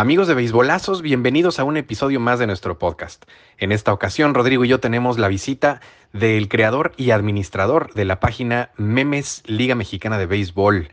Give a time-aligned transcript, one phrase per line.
[0.00, 3.24] Amigos de Beisbolazos, bienvenidos a un episodio más de nuestro podcast.
[3.56, 5.80] En esta ocasión, Rodrigo y yo tenemos la visita
[6.12, 10.88] del creador y administrador de la página Memes Liga Mexicana de Béisbol.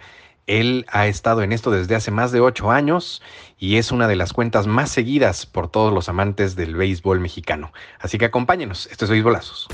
[0.47, 3.21] Él ha estado en esto desde hace más de ocho años
[3.59, 7.73] y es una de las cuentas más seguidas por todos los amantes del béisbol mexicano.
[7.99, 9.67] Así que acompáñenos, esto es Béisbolazos.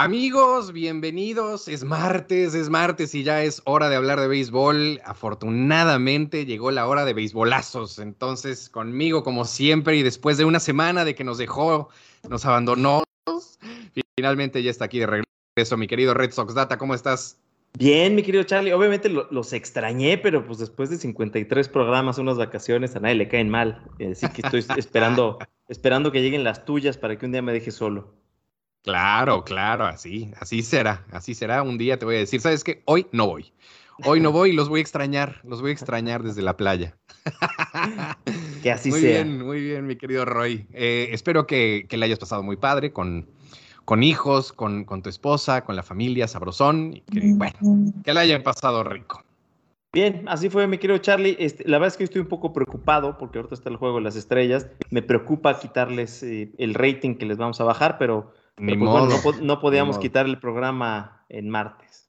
[0.00, 1.66] Amigos, bienvenidos.
[1.66, 5.00] Es martes, es martes y ya es hora de hablar de béisbol.
[5.04, 7.98] Afortunadamente llegó la hora de béisbolazos.
[7.98, 11.88] Entonces, conmigo como siempre y después de una semana de que nos dejó,
[12.30, 13.02] nos abandonó,
[14.14, 15.24] finalmente ya está aquí de
[15.56, 16.78] regreso mi querido Red Sox Data.
[16.78, 17.36] ¿Cómo estás?
[17.76, 18.72] Bien, mi querido Charlie.
[18.72, 23.48] Obviamente los extrañé, pero pues después de 53 programas, unas vacaciones, a nadie le caen
[23.48, 23.82] mal.
[24.08, 25.38] Así que estoy esperando,
[25.68, 28.14] esperando que lleguen las tuyas para que un día me deje solo.
[28.88, 31.62] Claro, claro, así, así será, así será.
[31.62, 32.80] Un día te voy a decir, ¿sabes qué?
[32.86, 33.52] Hoy no voy.
[34.06, 36.96] Hoy no voy y los voy a extrañar, los voy a extrañar desde la playa.
[38.62, 39.26] que así muy sea.
[39.26, 40.66] Muy bien, muy bien, mi querido Roy.
[40.72, 43.28] Eh, espero que, que le hayas pasado muy padre con,
[43.84, 46.94] con hijos, con, con, tu esposa, con la familia, sabrosón.
[46.94, 49.22] Y que, bueno, que le hayan pasado rico.
[49.92, 51.36] Bien, así fue, mi querido Charlie.
[51.38, 54.04] Este, la verdad es que estoy un poco preocupado porque ahorita está el juego de
[54.04, 54.66] las estrellas.
[54.88, 59.06] Me preocupa quitarles eh, el rating que les vamos a bajar, pero ni pues, modo,
[59.06, 62.08] bueno, no, no, podíamos quitar el programa en martes.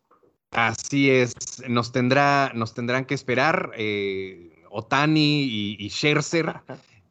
[0.52, 1.34] Así es,
[1.68, 6.62] nos, tendrá, nos tendrán que esperar eh, Otani y, y Scherzer.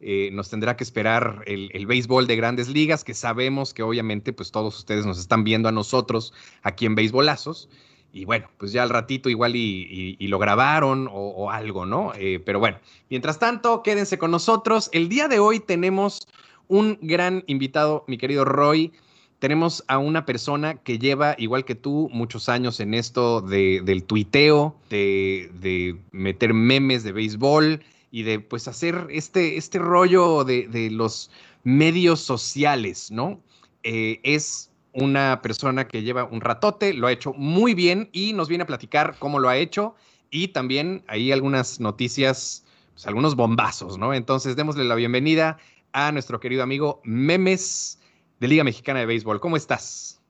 [0.01, 4.33] Eh, nos tendrá que esperar el, el, béisbol de grandes ligas, que sabemos que obviamente
[4.33, 7.69] pues todos ustedes nos están viendo a nosotros aquí en Béisbolazos.
[8.13, 11.85] Y bueno, pues ya al ratito igual y, y, y lo grabaron o, o algo,
[11.85, 12.13] ¿no?
[12.17, 12.79] Eh, pero bueno,
[13.11, 14.89] mientras tanto, quédense con nosotros.
[14.93, 16.27] El día de hoy tenemos
[16.69, 18.93] un gran invitado, mi querido Roy
[19.39, 24.05] tenemos a una persona que lleva, igual que tú, muchos años en esto de, del
[24.05, 27.81] tuiteo, de, de, meter memes de béisbol
[28.11, 31.31] y de pues hacer este, este rollo de, de los
[31.63, 33.41] medios sociales, ¿no?
[33.85, 38.49] Eh, es una persona que lleva un ratote, lo ha hecho muy bien y nos
[38.49, 39.95] viene a platicar cómo lo ha hecho
[40.31, 42.65] y también hay algunas noticias,
[42.95, 44.15] pues algunos bombazos, ¿no?
[44.15, 45.59] Entonces démosle la bienvenida
[45.93, 47.98] a nuestro querido amigo Memes
[48.41, 49.41] de Liga Mexicana de Béisbol.
[49.41, 50.21] ¿Cómo estás?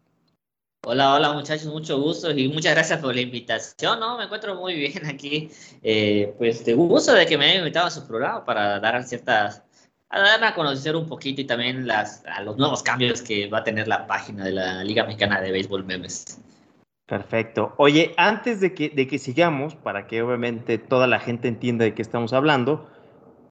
[0.84, 4.16] Hola, hola muchachos, mucho gusto y muchas gracias por la invitación, ¿no?
[4.16, 5.50] Me encuentro muy bien aquí,
[5.82, 9.62] eh, pues de gusto de que me hayan invitado a su programa para dar ciertas,
[10.08, 13.58] a darme a conocer un poquito y también las, a los nuevos cambios que va
[13.58, 16.40] a tener la página de la Liga Mexicana de Béisbol Memes.
[17.06, 17.74] Perfecto.
[17.78, 21.94] Oye, antes de que, de que sigamos, para que obviamente toda la gente entienda de
[21.94, 22.88] qué estamos hablando,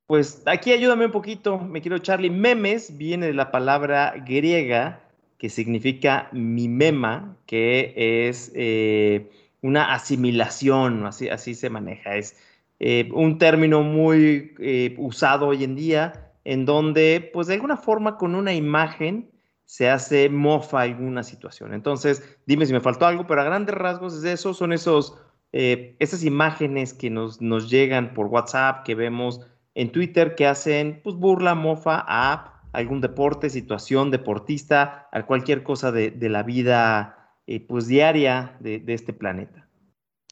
[0.08, 2.30] pues aquí ayúdame un poquito, me quiero Charlie.
[2.30, 5.02] Memes viene de la palabra griega
[5.38, 7.94] que significa mimema, que
[8.28, 9.30] es eh,
[9.62, 12.16] una asimilación, así, así se maneja.
[12.16, 12.38] Es
[12.80, 18.18] eh, un término muy eh, usado hoy en día, en donde, pues de alguna forma,
[18.18, 19.30] con una imagen
[19.66, 21.74] se hace mofa alguna situación.
[21.74, 25.18] Entonces, dime si me faltó algo, pero a grandes rasgos es eso, son esos,
[25.52, 29.46] esas imágenes que nos, nos llegan por WhatsApp, que vemos
[29.78, 35.92] en Twitter que hacen pues burla, mofa a algún deporte, situación, deportista, a cualquier cosa
[35.92, 39.68] de, de la vida eh, pues diaria de, este planeta.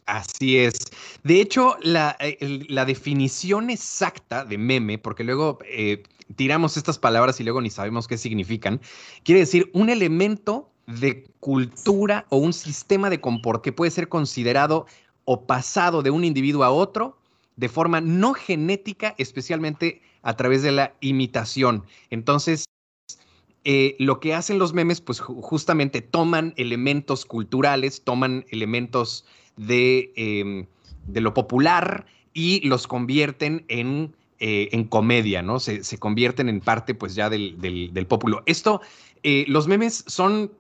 [0.08, 0.80] Así es.
[1.24, 2.18] De hecho, la,
[2.70, 6.02] la definición exacta de meme, porque luego eh,
[6.36, 8.82] tiramos estas palabras y luego ni sabemos qué significan,
[9.24, 14.88] quiere decir un elemento de cultura o un sistema de comportamiento que puede ser considerado
[15.24, 17.20] o pasado de un individuo a otro
[17.56, 21.86] de forma no genética, especialmente a través de la imitación.
[22.10, 22.66] Entonces,
[23.64, 29.26] eh, lo que hacen los memes, pues justamente toman elementos culturales, toman elementos
[29.58, 30.68] de, eh,
[31.08, 35.60] de lo popular y los convierten en, eh, en comedia, ¿no?
[35.60, 38.44] Se, se, convierten en parte, pues ya del, del, del populo.
[38.46, 38.82] Esto,
[39.24, 40.52] eh, los memes son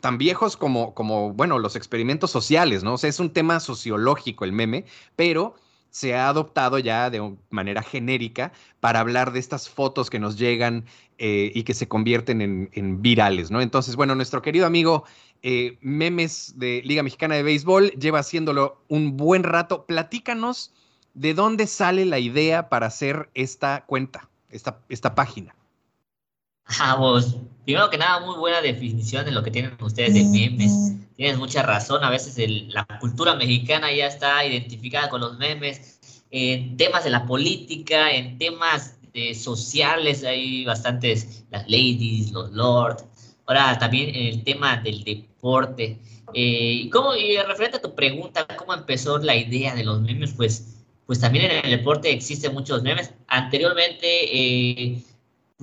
[0.00, 2.94] tan viejos como, como, bueno, los experimentos sociales, ¿no?
[2.94, 5.56] O sea, es un tema sociológico el meme, pero
[5.94, 10.86] se ha adoptado ya de manera genérica para hablar de estas fotos que nos llegan
[11.18, 12.40] eh, y que se convierten
[12.72, 13.60] en, virales, ¿no?
[13.60, 15.04] Entonces, bueno, nuestro querido amigo
[15.44, 19.86] eh, Memes de Liga Mexicana de Béisbol lleva haciéndolo un buen rato.
[19.86, 20.74] Platícanos
[21.14, 25.54] de dónde sale la idea para hacer esta cuenta, esta, esta página.
[26.66, 30.92] Ah, pues, primero que nada, muy buena definición de lo que tienen ustedes de memes.
[31.16, 36.00] Tienes mucha razón, a veces el, la cultura mexicana ya está identificada con los memes,
[36.30, 38.96] en temas de la política, en temas
[39.34, 43.04] sociales, hay bastantes, las ladies, los lords.
[43.46, 45.98] Ahora también el tema del deporte.
[46.32, 50.32] Eh, ¿cómo, y referente a tu pregunta, ¿cómo empezó la idea de los memes?
[50.32, 53.12] Pues, pues también en el deporte existen muchos memes.
[53.28, 55.02] Anteriormente, eh,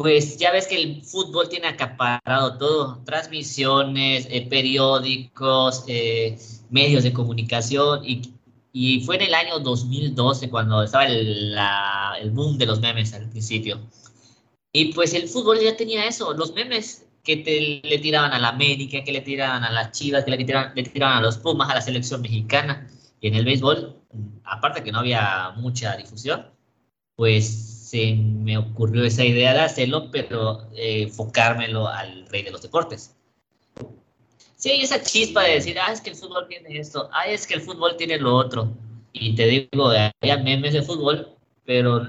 [0.01, 5.85] pues ya ves que el fútbol tiene acaparado todo, transmisiones, eh, periódicos,
[6.69, 8.33] medios de comunicación y,
[8.73, 13.13] y, fue en el año 2012 cuando estaba el, la, el boom de los memes
[13.13, 13.79] al principio.
[14.73, 18.49] Y pues el fútbol ya tenía eso, los memes que te, le tiraban a la
[18.49, 21.69] América, que le tiraban a las Chivas, que le tiraban, le tiraban a los Pumas,
[21.69, 22.87] a la selección mexicana.
[23.19, 23.95] Y en el béisbol,
[24.45, 26.47] aparte que no había mucha difusión,
[27.15, 32.61] pues se me ocurrió esa idea de hacerlo, pero eh, enfocármelo al rey de los
[32.61, 33.17] deportes.
[34.55, 37.45] Sí, hay esa chispa de decir, ah, es que el fútbol tiene esto, ah, es
[37.45, 38.71] que el fútbol tiene lo otro.
[39.11, 39.91] Y te digo,
[40.21, 41.35] había memes de fútbol,
[41.65, 42.07] pero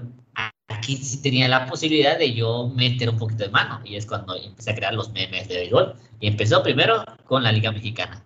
[0.68, 3.80] aquí sí tenía la posibilidad de yo meter un poquito de mano.
[3.84, 5.96] Y es cuando empecé a crear los memes de béisbol.
[6.20, 8.24] Y empezó primero con la Liga Mexicana.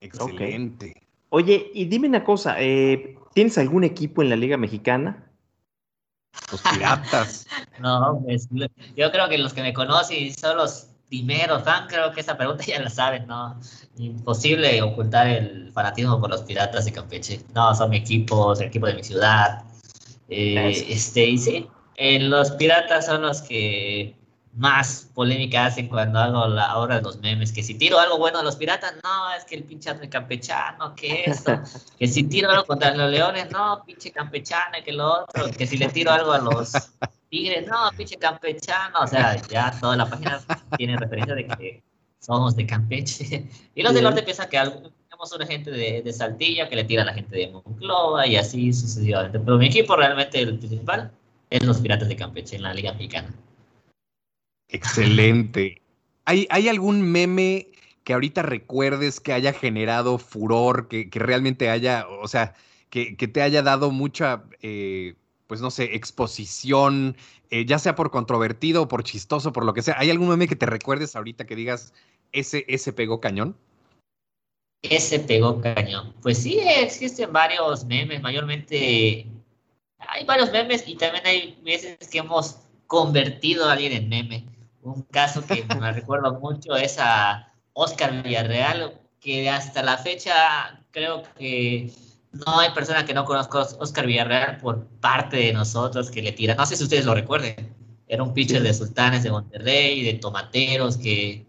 [0.00, 0.94] Excelente.
[1.30, 5.31] Oye, y dime una cosa, eh, ¿tienes algún equipo en la Liga Mexicana?
[6.50, 7.46] Los piratas.
[7.80, 8.48] no, pues,
[8.96, 12.64] yo creo que los que me conocen son los primeros fan, creo que esa pregunta
[12.66, 13.60] ya la saben, ¿no?
[13.98, 17.40] Imposible ocultar el fanatismo por los piratas de Campeche.
[17.54, 19.64] No, son mi equipo, el equipo de mi ciudad,
[20.28, 21.68] eh, este, y sí,
[21.98, 24.16] los piratas son los que
[24.54, 28.38] más polémica hacen cuando hago la hora de los memes, que si tiro algo bueno
[28.38, 31.60] a los piratas, no, es que el pinche campechano, que esto,
[31.98, 35.78] que si tiro algo contra los leones, no, pinche campechano, que lo otro, que si
[35.78, 36.72] le tiro algo a los
[37.30, 40.40] tigres, no, pinche campechano, o sea, ya toda la página
[40.76, 41.82] tiene referencia de que
[42.22, 43.48] somos de Campeche.
[43.74, 44.80] Y los del norte piensan que algo,
[45.36, 48.72] una gente de, de, Saltillo que le tira a la gente de Monclova y así
[48.72, 49.38] sucesivamente.
[49.38, 51.12] Pero mi equipo realmente, el principal,
[51.48, 53.32] es los Piratas de Campeche en la Liga Mexicana.
[54.72, 55.80] Excelente.
[56.24, 57.68] ¿Hay, ¿Hay algún meme
[58.04, 62.54] que ahorita recuerdes que haya generado furor, que, que realmente haya, o sea,
[62.90, 65.14] que, que te haya dado mucha, eh,
[65.46, 67.16] pues no sé, exposición,
[67.50, 69.94] eh, ya sea por controvertido por chistoso, por lo que sea?
[69.98, 71.92] ¿Hay algún meme que te recuerdes ahorita que digas,
[72.32, 73.56] ese, ese pegó cañón?
[74.82, 76.12] Ese pegó cañón.
[76.22, 79.26] Pues sí, existen varios memes, mayormente
[80.08, 84.44] hay varios memes y también hay veces que hemos convertido a alguien en meme.
[84.82, 91.22] Un caso que me recuerdo mucho es a Oscar Villarreal, que hasta la fecha creo
[91.38, 91.92] que
[92.32, 96.32] no hay persona que no conozca a Oscar Villarreal por parte de nosotros que le
[96.32, 96.54] tira.
[96.54, 97.74] No sé si ustedes lo recuerden.
[98.06, 101.46] Era un pitcher de Sultanes de Monterrey, de Tomateros, que,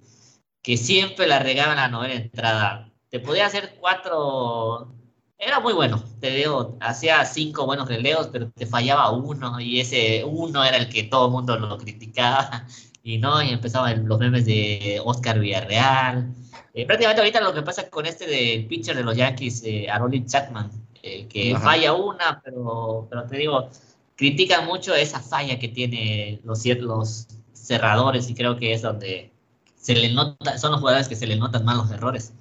[0.61, 4.91] que siempre la regaban a la novena entrada te podía hacer cuatro.
[5.37, 10.23] Era muy bueno, te digo, hacía cinco buenos releos, pero te fallaba uno, y ese
[10.25, 12.65] uno era el que todo el mundo lo criticaba,
[13.03, 16.33] y no, y empezaban los memes de Oscar Villarreal.
[16.73, 19.87] Eh, prácticamente ahorita lo que pasa con este del pitcher de los Yankees, eh,
[20.25, 20.71] Chapman,
[21.03, 23.69] eh, que falla una, pero, pero te digo,
[24.15, 29.31] critican mucho esa falla que tiene los, los cerradores, y creo que es donde
[29.75, 32.33] se le nota, son los jugadores que se le notan más los errores.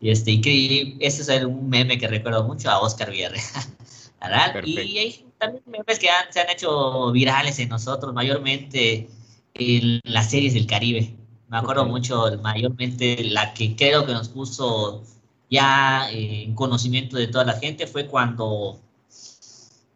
[0.00, 3.44] Y, este, y ese es un meme que recuerdo mucho a Oscar Villarreal.
[4.64, 9.08] y hay también memes que se han hecho virales en nosotros, mayormente
[9.58, 11.16] en las series del Caribe.
[11.48, 15.02] Me acuerdo mucho, mayormente la que creo que nos puso
[15.50, 18.80] ya eh, en conocimiento de toda la gente fue cuando,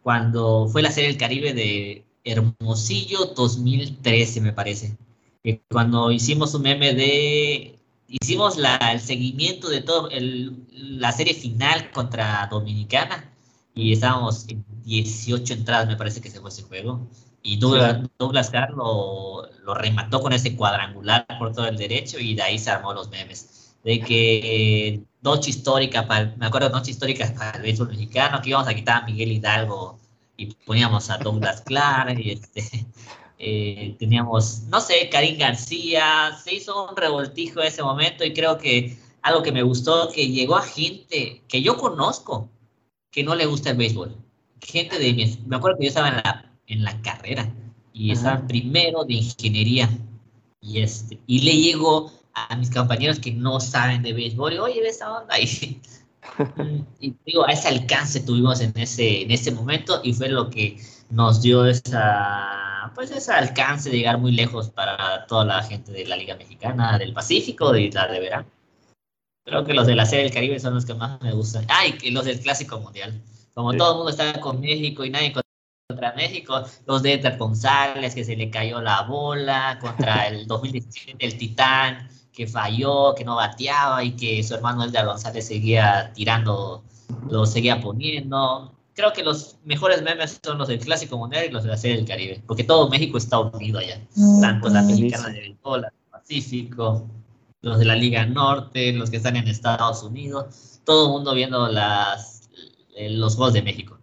[0.01, 4.97] cuando fue la serie del Caribe de Hermosillo 2013, me parece.
[5.69, 7.79] Cuando hicimos un meme de
[8.21, 10.09] hicimos la, el seguimiento de todo,
[10.71, 13.31] la serie final contra Dominicana
[13.73, 17.07] y estábamos en 18 entradas, me parece que se fue ese juego.
[17.45, 22.41] Y Douglas, Douglas Carr lo, remató con ese cuadrangular por todo el derecho y de
[22.41, 23.75] ahí se armó los memes.
[23.83, 28.69] De que noche histórica, para, me acuerdo, noche histórica para el béisbol mexicano, que íbamos
[28.69, 29.99] a quitar a Miguel Hidalgo
[30.37, 32.87] y poníamos a Douglas Clark y este,
[33.37, 38.57] eh, teníamos, no sé, Karim García, se hizo un revoltijo en ese momento y creo
[38.57, 42.49] que algo que me gustó, que llegó a gente que yo conozco
[43.11, 44.15] que no le gusta el béisbol.
[44.61, 47.51] Gente de mi, me acuerdo que yo estaba en la, en la carrera
[47.93, 49.89] y estaba primero de ingeniería
[50.61, 54.81] y, este, y le llegó a mis compañeros que no saben de béisbol y oye,
[54.81, 55.79] ves esa onda y,
[56.99, 60.77] y digo, a ese alcance tuvimos en ese, en ese momento y fue lo que
[61.09, 66.05] nos dio esa, pues ese alcance de llegar muy lejos para toda la gente de
[66.05, 68.47] la Liga Mexicana, del Pacífico y la de verano.
[69.45, 71.65] Creo que los de la Serie del Caribe son los que más me gustan.
[71.69, 73.21] Ah, y los del Clásico Mundial.
[73.53, 75.42] Como todo el mundo está con México y nadie contra
[76.03, 81.25] contra México, los de Edgar González, que se le cayó la bola, contra el 2017
[81.25, 86.83] el Titán, que falló, que no bateaba y que su hermano Edgar González seguía tirando,
[87.29, 88.73] lo seguía poniendo.
[88.95, 91.97] Creo que los mejores memes son los del Clásico Mundial y los de la Serie
[91.97, 93.99] del Caribe, porque todo México está unido allá,
[94.41, 97.07] tanto la mexicana de béisbol, la Pacífico,
[97.61, 101.67] los de la Liga Norte, los que están en Estados Unidos, todo el mundo viendo
[101.67, 102.49] las,
[102.95, 103.97] eh, los Juegos de México.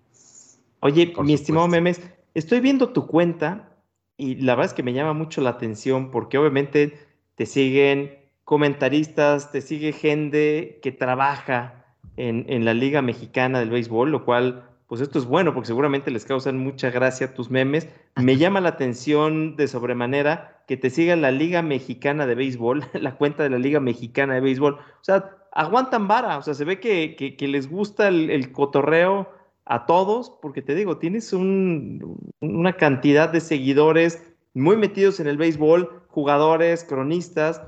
[0.81, 2.01] Oye, mi estimado Memes,
[2.33, 3.77] estoy viendo tu cuenta
[4.17, 6.99] y la verdad es que me llama mucho la atención porque obviamente
[7.35, 11.85] te siguen comentaristas, te sigue gente que trabaja
[12.17, 16.11] en, en, la Liga Mexicana del Béisbol, lo cual, pues esto es bueno porque seguramente
[16.11, 17.89] les causan mucha gracia tus memes.
[18.17, 23.17] Me llama la atención de sobremanera que te siga la Liga Mexicana de Béisbol, la
[23.17, 24.75] cuenta de la Liga Mexicana de Béisbol.
[24.75, 28.51] O sea, aguantan vara, o sea, se ve que, que, que les gusta el, el
[28.51, 29.40] cotorreo
[29.71, 34.21] a todos, porque te digo, tienes un, una cantidad de seguidores
[34.53, 37.63] muy metidos en el béisbol, jugadores, cronistas.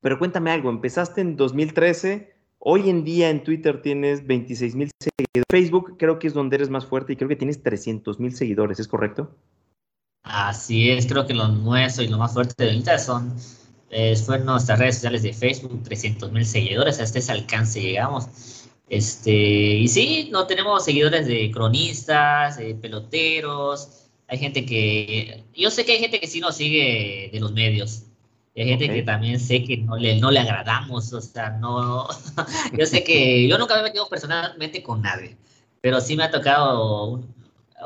[0.00, 5.44] Pero cuéntame algo, empezaste en 2013, hoy en día en Twitter tienes 26 mil seguidores.
[5.50, 8.78] Facebook creo que es donde eres más fuerte y creo que tienes 300 mil seguidores,
[8.78, 9.34] ¿es correcto?
[10.22, 13.34] Así es, creo que lo nuestro y lo más fuerte de ahorita son
[13.90, 18.63] eh, fueron nuestras redes sociales de Facebook, 300 mil seguidores, hasta ese alcance llegamos.
[18.88, 24.08] Este, y sí, no tenemos seguidores de cronistas, de peloteros.
[24.28, 25.44] Hay gente que.
[25.54, 28.04] Yo sé que hay gente que sí nos sigue de los medios.
[28.56, 28.96] hay gente okay.
[28.96, 31.12] que también sé que no le, no le agradamos.
[31.12, 32.06] O sea, no.
[32.78, 33.48] yo sé que.
[33.48, 35.36] Yo nunca me he metido personalmente con nadie.
[35.80, 37.22] Pero sí me ha tocado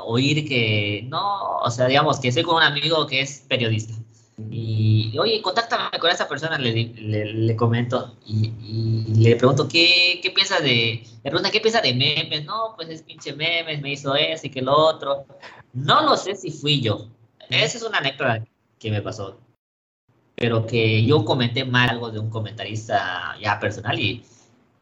[0.04, 1.04] oír que.
[1.08, 3.94] No, o sea, digamos que soy con un amigo que es periodista.
[4.50, 10.20] Y, oye, contáctame con esa persona, le, le, le comento y, y, le pregunto, ¿qué,
[10.22, 12.44] ¿qué piensa de, le pregunta, ¿qué piensa de memes?
[12.44, 15.26] No, pues es pinche memes, me hizo eso y que lo otro.
[15.72, 17.08] No lo sé si fui yo.
[17.50, 18.44] Esa es una anécdota
[18.78, 19.40] que me pasó.
[20.36, 24.22] Pero que yo comenté mal algo de un comentarista ya personal y,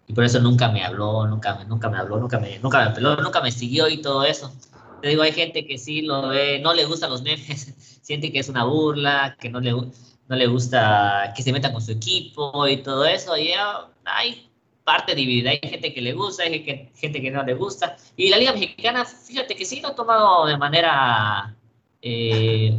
[0.06, 3.16] y por eso nunca me habló, nunca, nunca me habló, nunca me, nunca me peló,
[3.16, 4.52] nunca me siguió y todo eso.
[5.00, 8.38] Te digo, hay gente que sí lo ve, no le gustan los memes, siente que
[8.38, 12.68] es una burla, que no le, no le gusta que se metan con su equipo
[12.68, 13.36] y todo eso.
[13.36, 14.48] Y ya hay
[14.84, 15.50] parte dividida.
[15.50, 16.62] Hay gente que le gusta, hay
[16.94, 17.96] gente que no le gusta.
[18.16, 21.52] Y la Liga Mexicana, fíjate que sí lo ha tomado de manera
[22.00, 22.78] eh,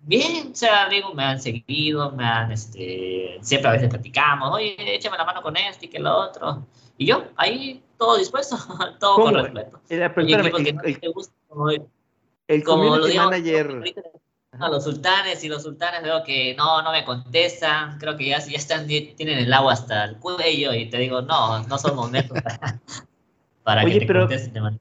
[0.00, 0.52] bien.
[0.52, 5.18] O sea, digo, me han seguido, me han, este, siempre a veces platicamos, oye, échame
[5.18, 6.66] la mano con este y que lo otro.
[6.96, 8.56] Y yo, ahí todo dispuesto,
[8.98, 9.26] todo ¿Cómo?
[9.26, 9.80] con respeto.
[9.90, 9.96] Eh,
[11.68, 11.82] el,
[12.48, 13.82] el, community manager.
[14.58, 18.38] A los sultanes y los sultanes veo que no, no me contestan, creo que ya,
[18.38, 22.40] ya están, tienen el agua hasta el cuello y te digo, no, no somos netos
[22.42, 22.80] para,
[23.62, 24.80] para Oye, que te pero, contesten.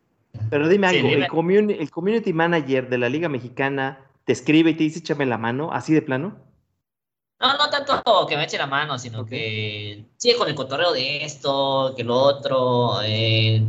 [0.50, 1.24] Pero dime Sí, algo, dime.
[1.24, 5.25] El, community, el community manager de la Liga Mexicana te escribe y te dice échame
[5.25, 6.38] la mano, así de plano.
[7.40, 11.24] No, no tanto que me eche la mano, sino que sigue con el cotorreo de
[11.24, 13.63] esto, que lo otro, eh,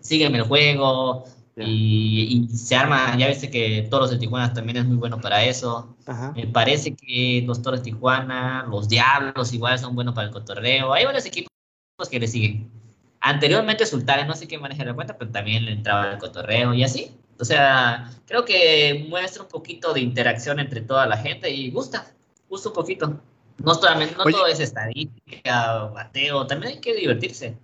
[0.00, 1.24] sígueme el juego,
[1.56, 1.64] Ya.
[1.64, 5.44] y, y se arma, ya viste que Toros de Tijuana también es muy bueno para
[5.44, 5.96] eso.
[6.06, 6.32] Ajá.
[6.34, 10.92] Me parece que los Toros de Tijuana, los Diablos igual son buenos para el cotorreo.
[10.92, 11.50] Hay varios equipos
[12.10, 12.70] que le siguen.
[13.20, 16.82] Anteriormente Sultanes, no sé qué maneja la cuenta, pero también le entraba el cotorreo y
[16.82, 17.16] así.
[17.38, 22.12] O sea, creo que muestra un poquito de interacción entre toda la gente y gusta,
[22.48, 23.20] gusta un poquito.
[23.58, 24.32] No, solamente, no Oye.
[24.32, 27.56] todo es estadística, bateo, también hay que divertirse.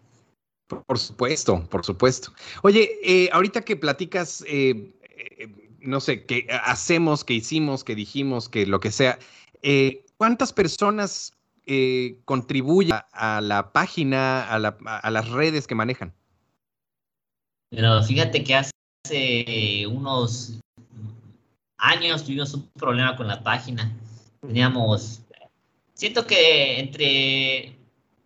[0.69, 2.33] Por supuesto, por supuesto.
[2.63, 5.49] Oye, eh, ahorita que platicas, eh, eh,
[5.81, 9.19] no sé, que hacemos, que hicimos, que dijimos, que lo que sea,
[10.17, 11.33] ¿cuántas personas
[12.25, 16.13] contribuyen a, a la página, a, la- a las redes que manejan?
[17.71, 20.59] Pero fíjate que hace unos
[21.79, 23.93] años tuvimos un problema con la página.
[24.41, 25.21] Teníamos,
[25.95, 27.76] siento que entre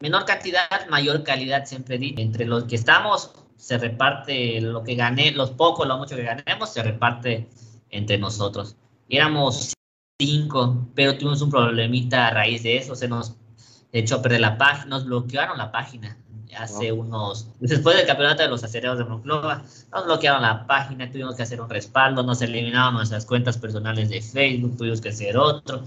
[0.00, 2.14] menor cantidad, mayor calidad, siempre di.
[2.19, 6.73] Entre los que estamos, se reparte lo que gané, los pocos, lo mucho que ganemos,
[6.73, 7.49] se reparte
[7.90, 8.76] entre nosotros.
[9.09, 9.75] Éramos
[10.19, 13.37] cinco, pero tuvimos un problemita a raíz de eso, se nos
[13.92, 16.16] echó a perder la página, nos bloquearon la página
[16.59, 21.37] hace unos, después del campeonato de los acereros de Monclova, nos bloquearon la página, tuvimos
[21.37, 25.83] que hacer un respaldo, nos eliminaron nuestras cuentas personales de Facebook, tuvimos que hacer otro.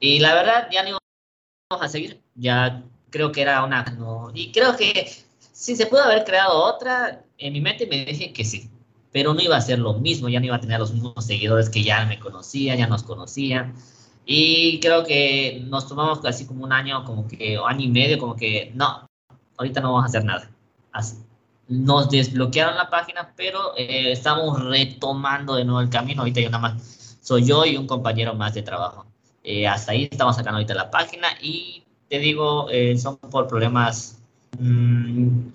[0.00, 3.84] Y la verdad, ya no íbamos a seguir, ya creo que era una...
[3.84, 5.08] no, y creo que
[5.52, 8.68] si se pudo haber creado otra, en mi mente me dije que sí,
[9.12, 11.70] pero no iba a ser lo mismo, ya no iba a tener los mismos seguidores
[11.70, 13.74] que ya me conocían, ya nos conocían.
[14.24, 18.18] Y creo que nos tomamos casi como un año, como que, o año y medio,
[18.18, 19.06] como que no,
[19.58, 20.50] ahorita no vamos a hacer nada.
[20.92, 21.16] Así.
[21.68, 26.22] nos desbloquearon la página, pero eh, estamos retomando de nuevo el camino.
[26.22, 29.06] Ahorita yo nada más soy yo y un compañero más de trabajo.
[29.44, 31.81] Eh, hasta ahí estamos sacando ahorita la página y
[32.12, 34.20] te digo, eh, son por problemas
[34.58, 35.48] mm,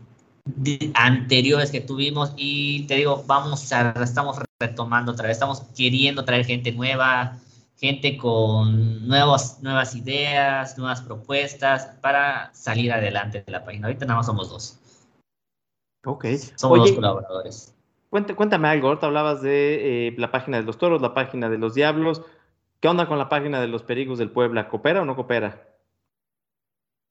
[0.95, 6.47] anteriores que tuvimos y te digo, vamos a, estamos retomando otra vez, estamos queriendo traer
[6.47, 7.37] gente nueva,
[7.75, 13.85] gente con nuevos, nuevas ideas, nuevas propuestas para salir adelante de la página.
[13.85, 14.79] Ahorita nada más somos dos.
[16.05, 16.25] Ok.
[16.55, 17.75] Somos dos colaboradores.
[18.09, 21.75] Cuéntame, algo, ahorita hablabas de eh, la página de los toros, la página de los
[21.75, 22.23] diablos.
[22.79, 24.69] ¿Qué onda con la página de los perigos del Puebla?
[24.69, 25.76] ¿Coopera o no coopera?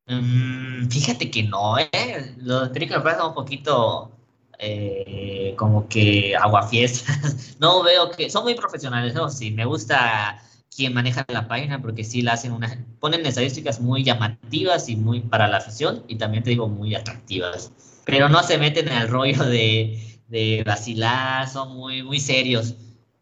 [0.06, 2.34] Mm, fíjate que no, ¿eh?
[2.38, 4.12] Los del Puebla son un poquito
[4.58, 7.56] eh, como que aguafiestas.
[7.60, 8.30] no veo que...
[8.30, 9.28] Son muy profesionales, ¿no?
[9.28, 10.40] Sí, me gusta
[10.74, 12.84] quien maneja la página porque sí la hacen una...
[13.00, 17.72] Ponen estadísticas muy llamativas y muy para la afición y también te digo muy atractivas.
[18.04, 22.74] Pero no se meten en el rollo de, de vacilar, son muy, muy serios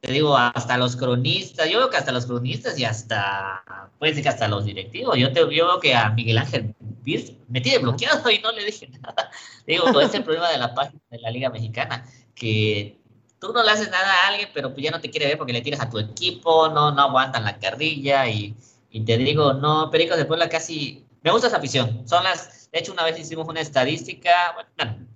[0.05, 4.23] te digo, hasta los cronistas, yo veo que hasta los cronistas y hasta, puede ser
[4.23, 6.75] que hasta los directivos, yo, te, yo veo que a Miguel Ángel
[7.49, 9.31] me tiene bloqueado y no le dije nada.
[9.67, 12.99] Digo, todo este problema de la página de la Liga Mexicana, que
[13.39, 15.55] tú no le haces nada a alguien, pero pues ya no te quiere ver porque
[15.55, 18.55] le tiras a tu equipo, no, no aguantan la carrilla y,
[18.91, 22.79] y te digo, no, Pericos de Puebla casi, me gusta esa afición, son las, de
[22.79, 24.55] hecho una vez hicimos una estadística,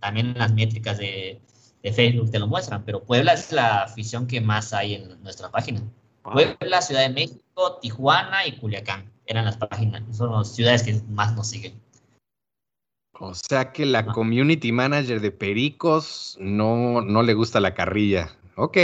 [0.01, 1.43] también las métricas de
[1.83, 5.51] de Facebook te lo muestran, pero Puebla es la afición que más hay en nuestra
[5.51, 5.83] página.
[6.23, 11.35] Puebla, Ciudad de México, Tijuana y Culiacán eran las páginas, son las ciudades que más
[11.35, 11.81] nos siguen.
[13.21, 18.31] O sea que la community manager de Pericos no, no le gusta la carrilla.
[18.57, 18.77] Ok,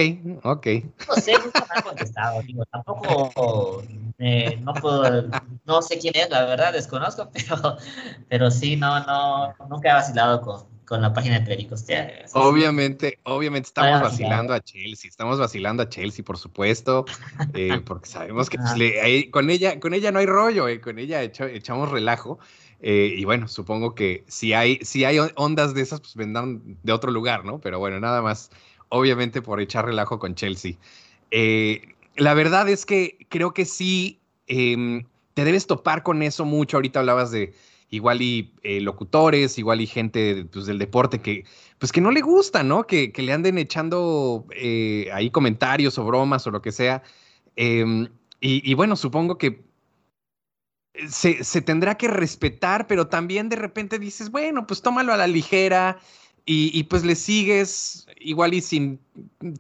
[0.45, 0.67] ok.
[1.09, 2.43] No sé, nunca me ha contestado.
[2.43, 3.83] Digo, tampoco,
[4.19, 5.29] eh, no, puedo,
[5.65, 7.77] no sé quién es, la verdad, desconozco, pero,
[8.29, 11.85] pero sí, no, no, nunca he vacilado con, con la página de Pericos.
[12.33, 17.05] Obviamente, obviamente estamos vacilando a Chelsea, estamos vacilando a Chelsea, por supuesto,
[17.55, 21.23] eh, porque sabemos que pues, con, ella, con ella no hay rollo, eh, con ella
[21.23, 22.39] echamos relajo.
[22.81, 26.93] Eh, y bueno, supongo que si hay, si hay ondas de esas, pues vendrán de
[26.93, 27.59] otro lugar, ¿no?
[27.59, 28.51] Pero bueno, nada más,
[28.91, 30.75] obviamente por echar relajo con Chelsea.
[32.17, 36.77] la verdad es que creo que sí, em, te debes topar con eso mucho.
[36.77, 37.55] Ahorita hablabas de,
[37.95, 41.45] igual y eh, locutores, igual y gente pues, del deporte que,
[41.79, 42.87] pues que no le gusta, ¿no?
[42.87, 47.03] Que, le anden echando eh, ahí comentarios o bromas o lo que sea.
[47.57, 48.09] Em,
[48.41, 49.65] y, bueno, supongo que
[51.09, 55.27] se, se, tendrá que respetar, pero también de repente dices, bueno, pues tómalo a la
[55.27, 55.99] ligera
[56.47, 59.01] y, pues le sigues igual y sin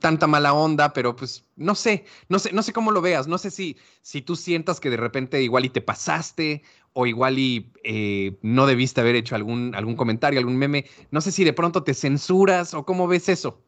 [0.00, 3.38] tanta mala onda, pero pues no sé, no sé, no sé cómo lo veas, no
[3.38, 6.62] sé si, si tú sientas que de repente igual y te pasaste
[6.94, 11.30] o igual y eh, no debiste haber hecho algún, algún comentario, algún meme, no sé
[11.30, 13.60] si de pronto te censuras o cómo ves eso.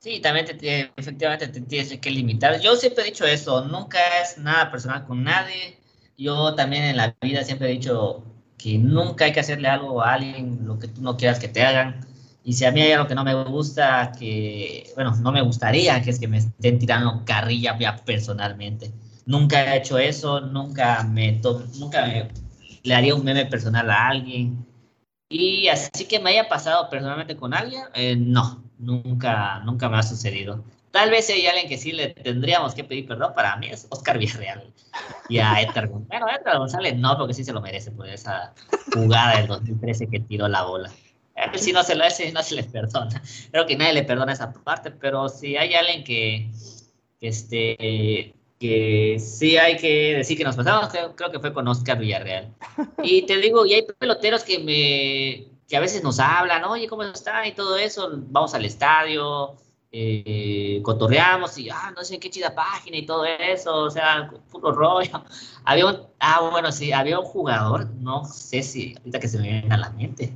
[0.00, 2.58] Sí, también te, efectivamente te tienes que limitar.
[2.60, 5.78] Yo siempre he dicho eso, nunca es nada personal con nadie.
[6.16, 8.24] Yo también en la vida siempre he dicho
[8.58, 11.62] que nunca hay que hacerle algo a alguien lo que tú no quieras que te
[11.62, 12.06] hagan
[12.42, 16.02] y si a mí hay algo que no me gusta, que, bueno, no me gustaría,
[16.02, 18.90] que es que me estén tirando carrilla ya personalmente.
[19.26, 21.40] Nunca he hecho eso, nunca me,
[21.78, 22.28] nunca
[22.82, 24.66] le haría un meme personal a alguien.
[25.28, 30.02] Y así que me haya pasado personalmente con alguien, eh, no, nunca, nunca me ha
[30.02, 30.64] sucedido.
[30.90, 34.18] Tal vez hay alguien que sí le tendríamos que pedir perdón, para mí es Oscar
[34.18, 34.72] Villarreal
[35.28, 36.08] y a Edgar González.
[36.08, 38.52] Bueno, Edgar González no, porque sí se lo merece por esa
[38.92, 40.90] jugada del 2013 que tiró la bola
[41.54, 43.22] si no se lo hace, no se les perdona.
[43.50, 46.50] Creo que nadie le perdona esa parte, pero si hay alguien que,
[47.20, 52.54] este, que sí hay que decir que nos pasamos, creo, que fue con Oscar Villarreal.
[53.02, 57.04] Y te digo, y hay peloteros que me que a veces nos hablan, oye, ¿cómo
[57.04, 57.46] está?
[57.46, 59.54] Y todo eso, vamos al estadio,
[59.92, 64.72] eh, cotorreamos y, ah, no sé qué chida página y todo eso, o sea, puro
[64.72, 65.24] rollo.
[65.64, 69.44] Había un, ah, bueno, sí, había un jugador, no sé si, ahorita que se me
[69.44, 70.34] viene a la mente,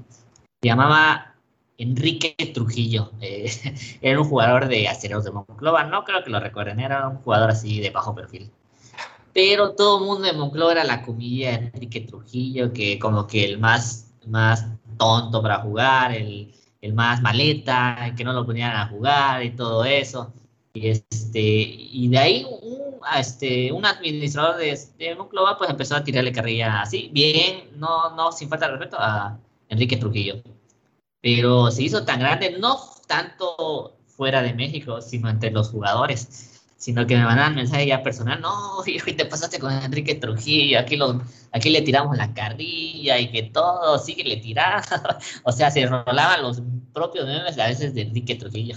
[0.62, 1.34] llamaba
[1.78, 3.10] Enrique Trujillo.
[3.20, 3.50] Eh,
[4.02, 5.84] era un jugador de Acereros de Monclova.
[5.84, 8.50] No creo que lo recuerden, era un jugador así de bajo perfil.
[9.32, 13.44] Pero todo el mundo de Monclova era la comilla de Enrique Trujillo, que como que
[13.44, 18.88] el más, más tonto para jugar, el, el más maleta, que no lo ponían a
[18.88, 20.32] jugar y todo eso.
[20.72, 26.04] Y, este, y de ahí un, este, un administrador de, de Monclova pues empezó a
[26.04, 30.42] tirarle carrilla así, bien, no, no sin falta de respeto, a Enrique Trujillo
[31.24, 36.50] pero se hizo tan grande, no tanto fuera de México, sino entre los jugadores.
[36.76, 40.96] sino que me mandaban mensaje ya personal, no, hijo, te pasaste con Enrique Trujillo, aquí,
[40.96, 44.87] lo, aquí le tiramos la carrilla y que todo, sigue le tirando.
[45.44, 46.60] o sea, se rolaban los
[46.92, 48.76] propios memes a veces de Enrique Trujillo.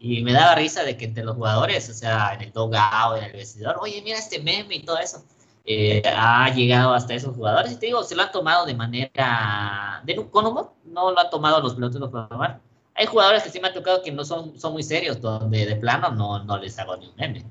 [0.00, 3.24] Y me daba risa de que entre los jugadores, o sea, en el dogado, en
[3.24, 5.24] el vestidor, oye, mira este meme y todo eso.
[5.66, 10.00] Eh, ha llegado hasta esos jugadores y te digo, se lo han tomado de manera,
[10.04, 12.60] de, con humor, no lo han tomado los peloteros para tomar
[12.96, 15.76] hay jugadores que sí me ha tocado que no son, son muy serios, donde de
[15.76, 17.44] plano no, no les hago ni un meme.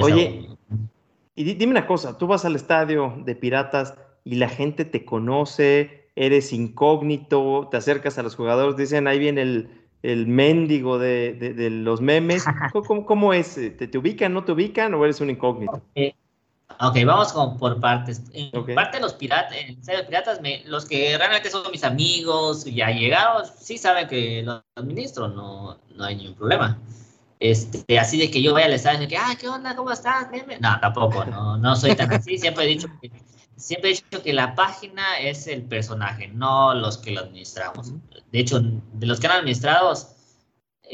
[0.00, 0.48] Oye,
[1.34, 6.08] y dime una cosa, tú vas al estadio de Piratas y la gente te conoce,
[6.14, 11.70] eres incógnito, te acercas a los jugadores, dicen, ahí viene el, el mendigo de, de,
[11.70, 12.44] los memes.
[12.72, 13.56] ¿Cómo, ¿Cómo, es?
[13.56, 15.82] ¿Te, ¿Te, ubican, no te ubican o eres un incógnito?
[16.80, 18.22] Ok, vamos con, por partes.
[18.32, 23.78] En parte los piratas, en piratas, los que realmente son mis amigos, ya llegados, sí
[23.78, 26.78] saben que los administro, no, no hay ningún problema.
[27.40, 29.74] Este, así de que yo vaya al estadio y que, ah, ¿qué onda?
[29.74, 30.28] ¿Cómo estás?
[30.60, 32.38] No, tampoco, no, no soy tan así.
[32.38, 33.10] Siempre he dicho que,
[33.56, 37.92] siempre he dicho que la página es el personaje, no los que lo administramos.
[38.30, 39.92] De hecho, de los que han administrado,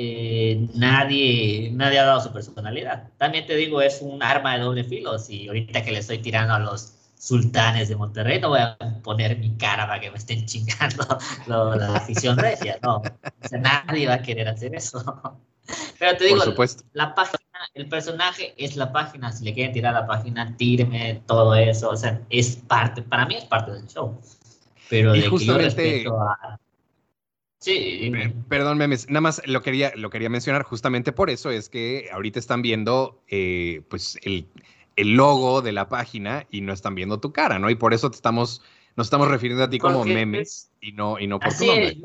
[0.01, 3.11] eh, nadie, nadie ha dado su personalidad.
[3.19, 5.17] También te digo, es un arma de doble filo.
[5.29, 9.37] Y ahorita que le estoy tirando a los sultanes de Monterrey, no voy a poner
[9.37, 11.05] mi cara para que me estén chingando
[11.49, 12.79] la afición regia.
[12.81, 15.03] No, o sea, nadie va a querer hacer eso.
[15.99, 16.45] Pero te digo,
[16.93, 17.41] la página,
[17.75, 19.33] el personaje es la página.
[19.33, 21.91] Si le quieren tirar la página, tíreme todo eso.
[21.91, 24.17] O sea, es parte, para mí es parte del show.
[24.89, 26.61] Pero de que yo respeto a,
[27.59, 28.13] Sí.
[28.49, 29.09] Perdón, memes.
[29.09, 33.21] Nada más lo quería, lo quería mencionar justamente por eso es que ahorita están viendo
[33.29, 34.47] eh, pues el,
[34.97, 37.71] logo de la página y no están viendo tu cara, ¿no?
[37.71, 38.63] Y por eso te estamos,
[38.97, 41.97] nos estamos refiriendo a ti como memes y no, y no por tu nombre.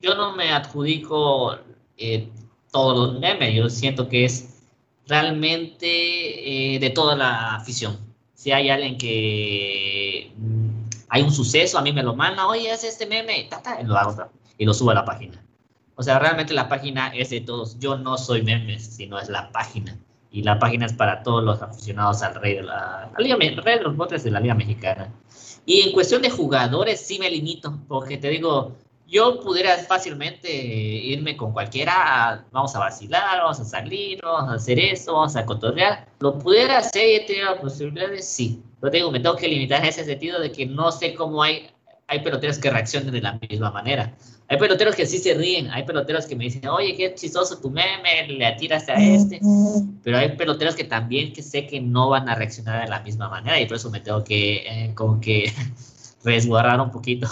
[0.00, 1.56] yo, no me adjudico
[1.96, 2.28] eh,
[2.72, 4.62] todos los memes, yo siento que es
[5.06, 7.98] realmente eh, de toda la afición.
[8.34, 10.32] Si hay alguien que
[11.10, 13.96] hay un suceso, a mí me lo manda, oye, es este meme, tata, y lo
[13.96, 15.42] hago y lo subo a la página.
[15.96, 17.78] O sea, realmente la página es de todos.
[17.78, 19.98] Yo no soy memes, sino es la página.
[20.30, 23.84] Y la página es para todos los aficionados al rey de la, Liga, rey de
[23.84, 25.12] los botes de la Liga Mexicana.
[25.66, 31.36] Y en cuestión de jugadores, sí me limito, porque te digo, yo pudiera fácilmente irme
[31.36, 36.06] con cualquiera, vamos a vacilar, vamos a salir, vamos a hacer eso, vamos a cotorrear.
[36.20, 38.28] ¿Lo pudiera hacer y tener posibilidades?
[38.28, 38.62] Sí.
[38.80, 41.68] Pero digo, me tengo que limitar en ese sentido de que no sé cómo hay,
[42.06, 44.14] hay peloteros que reaccionen de la misma manera.
[44.48, 47.70] Hay peloteros que sí se ríen, hay peloteros que me dicen, oye, qué chistoso tu
[47.70, 49.40] meme, le atiraste a este.
[50.02, 53.28] Pero hay peloteros que también que sé que no van a reaccionar de la misma
[53.28, 55.52] manera y por eso me tengo que, eh, como que,
[56.24, 57.28] resguardar un poquito.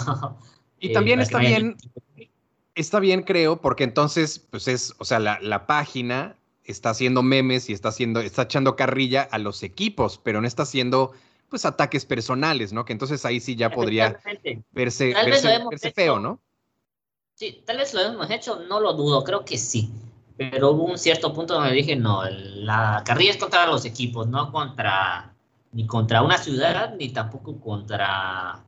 [0.79, 1.75] Y también está bien,
[2.75, 7.73] está bien, creo, porque entonces, pues es, o sea, la, página está haciendo memes y
[7.73, 11.11] está haciendo, está echando carrilla a los equipos, pero no está haciendo
[11.49, 12.85] pues ataques personales, ¿no?
[12.85, 14.19] Que entonces ahí sí ya podría
[14.71, 16.39] verse, verse, feo, ¿no?
[17.35, 19.91] Sí, tal vez lo hemos hecho, no lo dudo, creo que sí.
[20.37, 24.51] Pero hubo un cierto punto donde dije, no, la carrilla es contra los equipos, no
[24.51, 25.33] contra
[25.71, 28.63] ni contra una ciudad, ni tampoco contra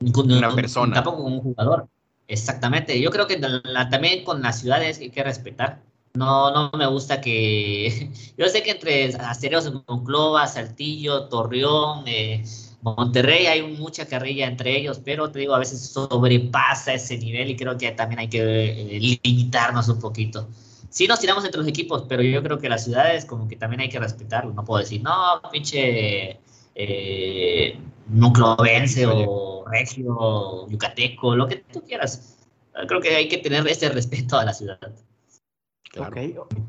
[0.00, 0.94] una persona.
[0.94, 1.88] Tampoco como un jugador.
[2.28, 3.00] Exactamente.
[3.00, 5.82] Yo creo que también con las ciudades hay que respetar.
[6.14, 8.10] No, no me gusta que.
[8.36, 12.44] Yo sé que entre Aceros, Monclova, Saltillo, Torreón, eh,
[12.82, 17.56] Monterrey hay mucha carrilla entre ellos, pero te digo, a veces sobrepasa ese nivel y
[17.56, 20.48] creo que también hay que eh, limitarnos un poquito.
[20.90, 23.80] Sí nos tiramos entre los equipos, pero yo creo que las ciudades como que también
[23.80, 24.52] hay que respetarlo.
[24.52, 26.40] No puedo decir, no, pinche
[26.74, 32.38] eh, nuclovense o regio, yucateco, lo que tú quieras.
[32.86, 34.78] Creo que hay que tener ese respeto a la ciudad.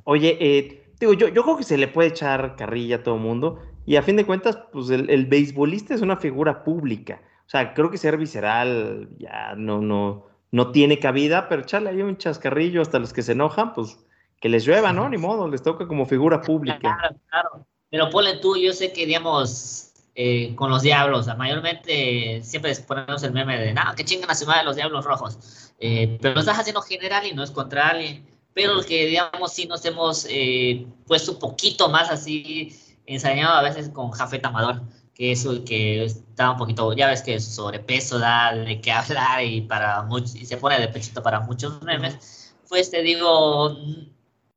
[0.03, 3.59] Oye, eh, digo, yo, yo creo que se le puede echar carrilla a todo mundo
[3.85, 7.21] y a fin de cuentas, pues el, el beisbolista es una figura pública.
[7.45, 12.01] O sea, creo que ser visceral ya no, no, no tiene cabida, pero echarle ahí
[12.01, 13.97] un chascarrillo hasta los que se enojan, pues
[14.39, 15.09] que les llueva, ¿no?
[15.09, 16.79] Ni modo, les toca como figura pública.
[16.79, 17.67] Claro, claro.
[17.89, 21.27] Pero ponle tú, yo sé que, digamos, eh, con los diablos.
[21.37, 25.73] mayormente siempre ponemos el meme de, nada, que chingan a su madre los diablos rojos.
[25.79, 28.25] Eh, pero lo estás haciendo general y no es contra alguien.
[28.53, 33.89] Pero que, digamos, sí nos hemos eh, puesto un poquito más así, ensañado a veces
[33.89, 34.81] con Jafet Amador,
[35.13, 39.61] que eso que está un poquito, ya ves que sobrepeso da de qué hablar y,
[39.61, 42.53] para muchos, y se pone de pechito para muchos memes.
[42.69, 43.77] Pues te digo,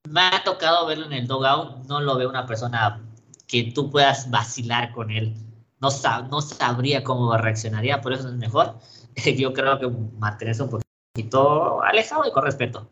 [0.09, 3.03] me ha tocado verlo en el dogout, no lo veo una persona
[3.47, 5.35] que tú puedas vacilar con él
[5.81, 5.89] no,
[6.31, 8.79] no sabría cómo reaccionaría, por eso es mejor.
[9.37, 12.89] Yo creo que mantenerse un poquito alejado y con respeto.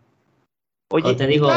[0.95, 1.51] Oye, te digo.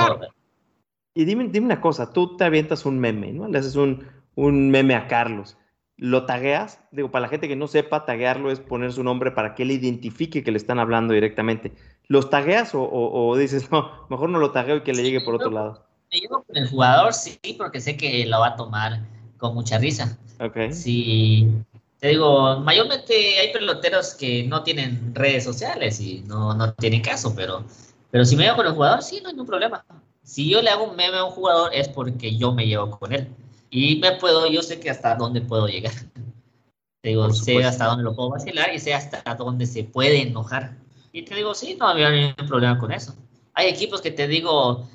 [1.13, 3.47] Y dime, dime una cosa, tú te avientas un meme, ¿no?
[3.47, 5.57] Le haces un, un meme a Carlos.
[5.95, 6.79] ¿Lo tagueas?
[6.91, 9.71] Digo, para la gente que no sepa, taguearlo es poner su nombre para que él
[9.71, 11.73] identifique que le están hablando directamente.
[12.07, 15.35] ¿Los tagueas o, o, dices, no, mejor no lo tagueo y que le llegue por
[15.35, 15.85] otro lado?
[16.11, 19.01] Me llevo con el jugador, sí, porque sé que lo va a tomar
[19.37, 20.17] con mucha risa.
[20.39, 20.71] Ok.
[20.71, 21.47] Sí,
[21.99, 27.33] te digo, mayormente hay peloteros que no tienen redes sociales y no, no tienen caso,
[27.35, 27.63] pero,
[28.11, 29.85] pero si me llevo con el jugador, sí, no hay ningún problema.
[30.23, 33.13] Si yo le hago un meme a un jugador es porque yo me llevo con
[33.13, 33.27] él.
[33.69, 35.93] Y me puedo, yo sé que hasta dónde puedo llegar.
[37.01, 40.75] Te digo, sé hasta dónde lo puedo vacilar y sé hasta dónde se puede enojar.
[41.11, 43.15] Y te digo, sí, no había ningún problema con eso.
[43.53, 44.87] Hay equipos que te digo,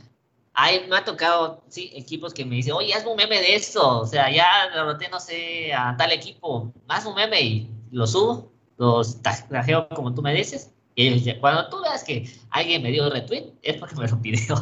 [0.52, 4.00] hay, me ha tocado, sí, equipos que me dicen, oye, haz un meme de esto.
[4.00, 8.52] O sea, ya derroté, no sé, a tal equipo, haz un meme y lo subo,
[8.76, 10.71] los tajeo como tú me dices.
[10.94, 14.56] Y cuando tú veas que alguien me dio retweet, es porque me lo pidió.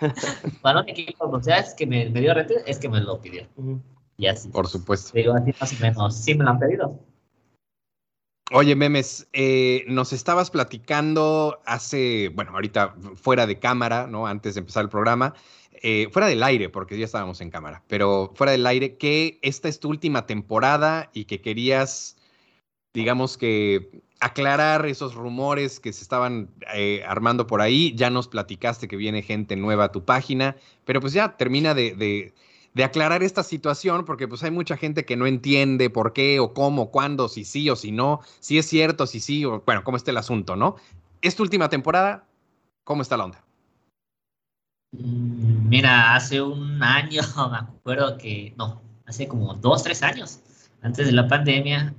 [0.62, 3.20] cuando un equipo o sea, es que me, me, dio retweet, es que me lo
[3.20, 3.46] pidió.
[4.16, 4.48] Y así.
[4.48, 5.10] Por supuesto.
[5.14, 6.98] Digo, así más o menos, sí me lo han pedido.
[8.52, 14.26] Oye, Memes, eh, nos estabas platicando hace, bueno, ahorita fuera de cámara, ¿no?
[14.26, 15.34] Antes de empezar el programa,
[15.82, 19.68] eh, fuera del aire, porque ya estábamos en cámara, pero fuera del aire, que esta
[19.68, 22.16] es tu última temporada y que querías,
[22.92, 27.94] digamos que, aclarar esos rumores que se estaban eh, armando por ahí.
[27.96, 32.32] Ya nos platicaste que viene gente nueva a tu página, pero pues ya termina de
[32.74, 36.52] de aclarar esta situación, porque pues hay mucha gente que no entiende por qué o
[36.52, 39.96] cómo, cuándo, si sí o si no, si es cierto, si sí, o bueno, cómo
[39.96, 40.76] está el asunto, ¿no?
[41.22, 42.26] Esta última temporada,
[42.82, 43.44] ¿cómo está la onda?
[44.92, 50.40] Mira, hace un año, me acuerdo que, no, hace como dos, tres años,
[50.82, 51.94] antes de la pandemia,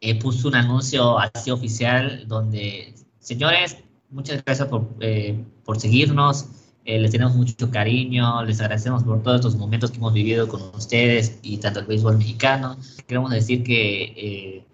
[0.00, 3.78] eh, puso un anuncio así oficial donde, señores,
[4.10, 6.46] muchas gracias por, eh, por seguirnos,
[6.90, 10.62] eh, les tenemos mucho cariño, les agradecemos por todos estos momentos que hemos vivido con
[10.74, 12.76] ustedes y tanto el béisbol mexicano.
[13.06, 14.64] Queremos decir que eh,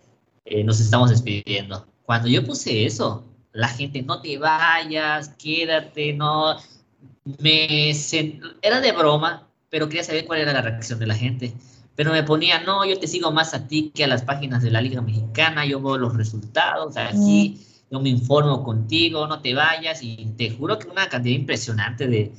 [0.44, 1.86] eh, nos estamos despidiendo.
[2.04, 6.56] Cuando yo puse eso, la gente, no te vayas, quédate, no.
[7.38, 7.90] Me
[8.62, 11.52] Era de broma, pero quería saber cuál era la reacción de la gente.
[11.96, 14.70] Pero me ponía, no, yo te sigo más a ti que a las páginas de
[14.70, 17.58] la Liga Mexicana, yo veo los resultados aquí
[17.90, 22.32] yo me informo contigo, no te vayas y te juro que una cantidad impresionante de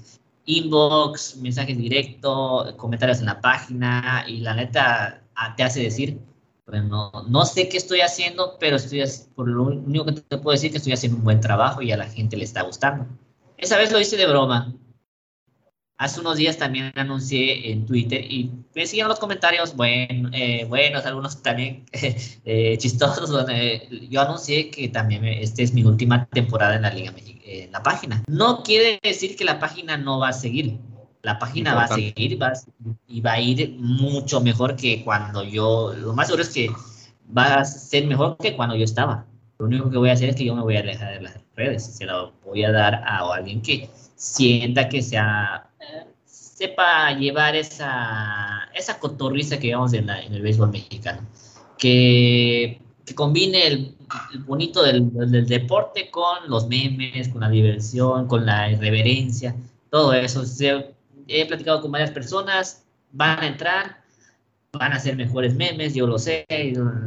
[0.45, 6.19] inbox, mensajes directos, comentarios en la página y la neta ah, te hace decir,
[6.65, 9.03] bueno, no sé qué estoy haciendo, pero estoy
[9.35, 11.97] por lo único que te puedo decir que estoy haciendo un buen trabajo y a
[11.97, 13.05] la gente le está gustando.
[13.57, 14.73] Esa vez lo hice de broma,
[15.99, 21.05] Hace unos días también anuncié en Twitter y me siguen los comentarios bueno, eh, buenos,
[21.07, 26.83] algunos también eh, chistosos, donde yo anuncié que también esta es mi última temporada en
[26.83, 27.13] la Liga
[27.45, 28.23] en la página.
[28.27, 30.77] No quiere decir que la página no va a seguir.
[31.23, 32.53] La página va a seguir va
[33.07, 36.69] y va a ir mucho mejor que cuando yo, lo más seguro es que
[37.35, 39.25] va a ser mejor que cuando yo estaba.
[39.59, 41.39] Lo único que voy a hacer es que yo me voy a alejar de las
[41.55, 45.66] redes, se lo voy a dar a alguien que sienta que sea,
[46.57, 51.21] sepa llevar esa, esa cotorriza que vemos en, el béisbol mexicano.
[51.77, 52.81] Que,
[53.13, 53.95] combine el,
[54.39, 59.55] bonito del, deporte con los memes, con la diversión, con la irreverencia,
[59.91, 60.43] todo eso.
[61.27, 64.01] he platicado con varias personas, van a entrar,
[64.73, 66.45] van a hacer mejores memes, yo lo sé,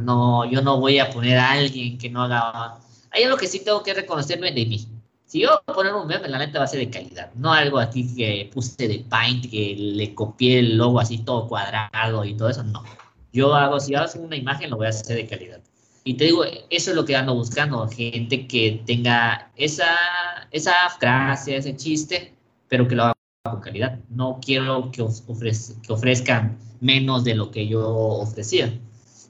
[0.03, 2.79] no, yo no voy a poner a alguien que no haga...
[3.11, 4.87] Hay algo que sí tengo que reconocerme de mí
[5.31, 7.31] si yo voy a poner un meme, la neta va a ser de calidad.
[7.35, 12.25] No algo aquí que puse de Paint, que le copié el logo así todo cuadrado
[12.25, 12.63] y todo eso.
[12.63, 12.83] No.
[13.31, 15.61] Yo hago, si hago una imagen, lo voy a hacer de calidad.
[16.03, 17.87] Y te digo, eso es lo que ando buscando.
[17.87, 19.95] Gente que tenga esa,
[20.51, 22.33] esa gracia, ese chiste,
[22.67, 23.13] pero que lo haga
[23.45, 23.99] con calidad.
[24.09, 25.07] No quiero que,
[25.81, 28.77] que ofrezcan menos de lo que yo ofrecía.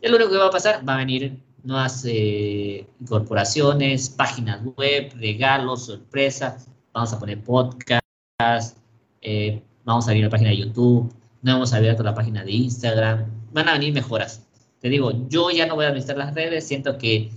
[0.01, 0.81] Es lo único que va a pasar.
[0.87, 6.67] Va a venir nuevas eh, incorporaciones, páginas web, regalos, sorpresas.
[6.93, 8.77] Vamos a poner podcast,
[9.21, 12.51] eh, vamos a abrir la página de YouTube, no vamos a abrir la página de
[12.51, 13.25] Instagram.
[13.53, 14.47] Van a venir mejoras.
[14.79, 17.29] Te digo, yo ya no voy a administrar las redes, siento que,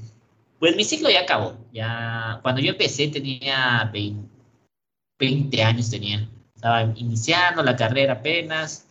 [0.58, 1.56] pues mi ciclo ya acabó.
[1.72, 4.28] Ya, cuando yo empecé tenía 20,
[5.18, 6.28] 20 años, tenía.
[6.54, 8.88] Estaba iniciando la carrera apenas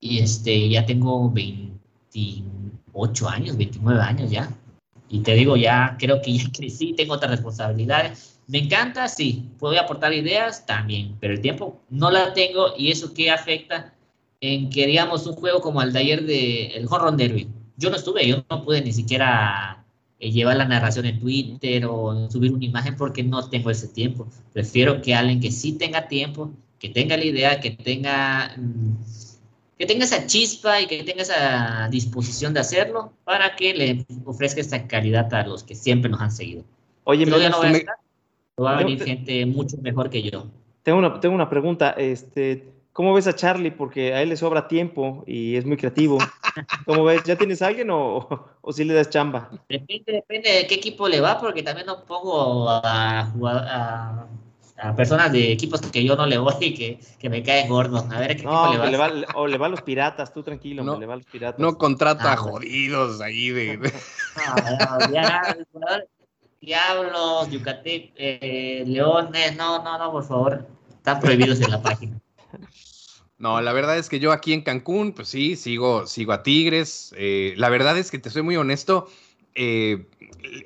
[0.00, 1.74] y este, ya tengo 20
[2.94, 4.50] 8 años, 29 años ya.
[5.08, 8.40] Y te digo, ya creo que ya crecí, tengo otras responsabilidades.
[8.46, 9.48] Me encanta, sí.
[9.58, 13.94] Puedo aportar ideas también, pero el tiempo no la tengo y eso que afecta
[14.40, 17.48] en que, digamos, un juego como el de ayer de el Horror Derby.
[17.76, 19.84] Yo no estuve, yo no pude ni siquiera
[20.18, 24.28] eh, llevar la narración en Twitter o subir una imagen porque no tengo ese tiempo.
[24.52, 26.52] Prefiero que alguien que sí tenga tiempo
[26.84, 29.33] que tenga la idea, que tenga, mm,
[29.78, 34.60] que tenga esa chispa y que tenga esa disposición de hacerlo para que le ofrezca
[34.60, 36.64] esta calidad a los que siempre nos han seguido.
[37.04, 37.96] Oye, ya no a me- estar,
[38.62, 40.46] va a venir te- gente mucho mejor que yo.
[40.82, 41.90] tengo una, tengo una pregunta.
[41.98, 43.72] Este, ¿Cómo ves a Charlie?
[43.72, 46.18] Porque a él le sobra tiempo y es muy creativo.
[46.86, 47.24] ¿Cómo ves?
[47.24, 48.28] ¿Ya tienes a alguien o,
[48.60, 49.50] o, si le das chamba?
[49.68, 54.26] Depende, depende de qué equipo le va, porque también no pongo a, jugar- a,
[54.76, 58.04] a personas de equipos que yo no le voy y que, que me caen gordos.
[58.10, 60.98] A ver qué No, le va, o le va a los piratas, tú tranquilo, No,
[60.98, 61.60] le va a los piratas.
[61.60, 63.76] No contrata Ah, jodidos ahí de.
[63.78, 63.92] de-
[64.36, 66.08] No, no, ya, jugadores,
[66.60, 70.66] Diablos, Yucatec, eh, Leones, no, no, no, por favor.
[70.96, 72.18] Están prohibidos en la página.
[73.36, 77.12] No, la verdad es que yo aquí en Cancún, pues sí, sigo, sigo a Tigres.
[77.18, 79.08] Eh, la verdad es que te soy muy honesto.
[79.56, 80.06] eh,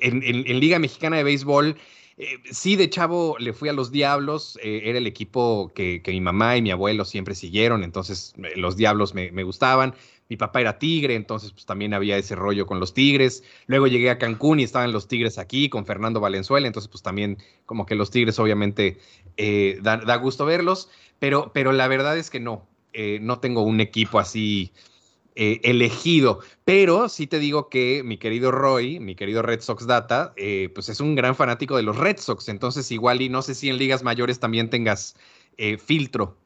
[0.00, 1.76] en, en- en Liga Mexicana de Béisbol,
[2.18, 4.59] eh, sí, de chavo le fui a los Diablos.
[4.62, 7.85] eh, era el equipo que, mi mamá y mi abuelo siempre siguieron.
[7.85, 9.94] Entonces, eh, los Diablos me, gustaban.
[10.28, 13.44] Mi papá era tigre, entonces pues también había ese rollo con los Tigres.
[13.66, 17.38] Luego llegué a Cancún y estaban los Tigres aquí con Fernando Valenzuela, entonces pues también
[17.64, 18.98] como que los Tigres obviamente
[19.81, 22.66] da, da gusto verlos, pero, pero la verdad es que no,
[23.22, 24.70] no tengo un equipo así
[25.40, 30.33] eh, elegido, pero sí te digo que mi querido Roy, mi querido Red Sox Data,
[30.37, 33.55] eh, pues es un gran fanático de los Red Sox, entonces igual y no sé
[33.55, 35.14] si en ligas mayores también tengas
[35.57, 36.37] eh, filtro.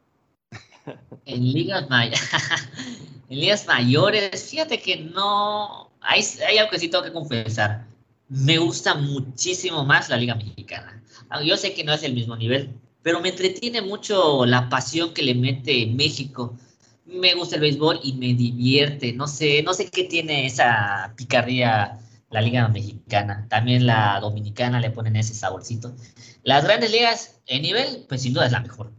[1.24, 1.86] En ligas,
[3.30, 5.90] en ligas mayores, fíjate que no.
[6.02, 7.86] Hay, hay algo que sí tengo que confesar.
[8.28, 11.02] Me gusta muchísimo más la Liga Mexicana.
[11.42, 15.22] Yo sé que no es el mismo nivel, pero me entretiene mucho la pasión que
[15.22, 16.54] le mete México.
[17.04, 19.12] Me gusta el béisbol y me divierte.
[19.12, 21.98] No sé, no sé qué tiene esa picardía
[22.30, 23.46] la Liga Mexicana.
[23.48, 25.94] También la Dominicana le ponen ese saborcito.
[26.42, 28.92] Las grandes ligas, en nivel, pues sin duda es la mejor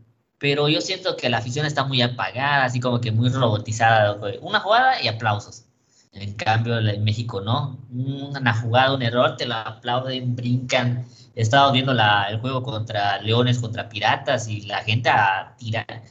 [0.44, 4.20] pero yo siento que la afición está muy apagada, así como que muy robotizada.
[4.42, 5.64] Una jugada y aplausos.
[6.12, 7.80] En cambio, en México no.
[7.90, 11.06] Una jugada, un error, te la aplauden, brincan.
[11.34, 16.04] He estado viendo la, el juego contra Leones, contra Piratas, y la gente a tirar.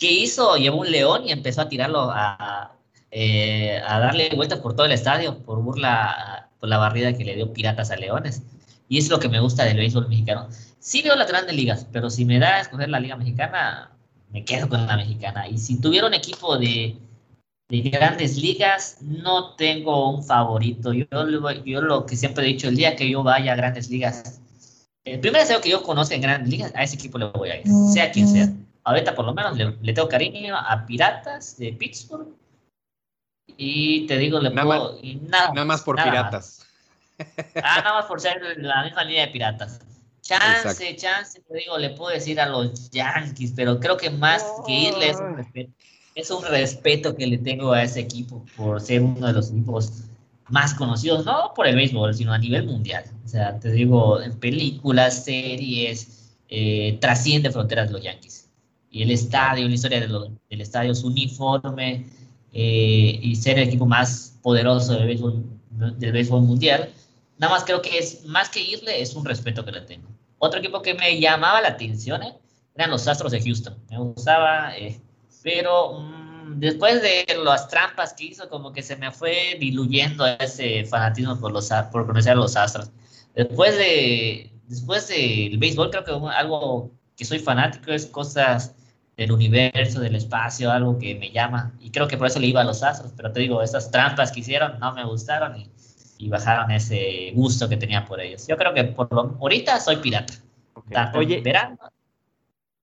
[0.00, 0.56] ¿Qué hizo?
[0.56, 2.72] Llevó un león y empezó a tirarlo, a,
[3.10, 7.52] eh, darle vueltas por todo el estadio, por burla, por la barrida que le dio
[7.52, 8.42] Piratas a Leones.
[8.88, 10.48] Y es lo que me gusta del béisbol mexicano.
[10.78, 13.90] Sí veo las grandes ligas, pero si me da a escoger la liga mexicana,
[14.30, 15.46] me quedo con la mexicana.
[15.46, 16.96] Y si tuviera un equipo de,
[17.68, 20.94] de grandes ligas, no tengo un favorito.
[20.94, 21.04] Yo,
[21.66, 24.40] yo lo que siempre he dicho, el día que yo vaya a grandes ligas,
[25.04, 27.60] el primer deseo que yo conozca en grandes ligas, a ese equipo le voy a
[27.60, 28.50] ir, sea quien sea.
[28.90, 32.26] Ahorita por lo menos le, le tengo cariño a Piratas de Pittsburgh.
[33.56, 34.98] Y te digo, le Nada puedo...
[35.00, 36.66] y nada, Nada más por nada piratas.
[37.62, 39.80] Ah, nada más por ser la misma línea de piratas.
[40.22, 40.84] Chance, Exacto.
[40.96, 45.10] chance, te digo, le puedo decir a los Yankees, pero creo que más que irle
[45.10, 45.72] es un respeto.
[46.16, 50.04] Es un respeto que le tengo a ese equipo por ser uno de los equipos
[50.48, 53.04] más conocidos, no por el béisbol, sino a nivel mundial.
[53.24, 58.39] O sea, te digo, en películas, series, eh, trasciende fronteras los Yankees.
[58.90, 62.06] Y el estadio, la historia del estadio, su uniforme
[62.52, 65.44] eh, y ser el equipo más poderoso del béisbol,
[65.98, 66.90] del béisbol mundial,
[67.38, 70.08] nada más creo que es más que irle, es un respeto que le tengo.
[70.38, 72.34] Otro equipo que me llamaba la atención eh,
[72.74, 73.76] eran los Astros de Houston.
[73.90, 75.00] Me gustaba, eh,
[75.42, 80.84] pero mm, después de las trampas que hizo, como que se me fue diluyendo ese
[80.84, 82.90] fanatismo por, los, por conocer a los Astros.
[83.34, 88.74] Después de después del béisbol, creo que algo que soy fanático es cosas
[89.20, 91.74] del universo, del espacio, algo que me llama.
[91.78, 93.12] Y creo que por eso le iba a los Astros.
[93.14, 95.68] Pero te digo, esas trampas que hicieron no me gustaron y,
[96.16, 98.46] y bajaron ese gusto que tenía por ellos.
[98.48, 100.32] Yo creo que por lo, ahorita soy pirata.
[100.90, 101.76] Tanto Oye, verano.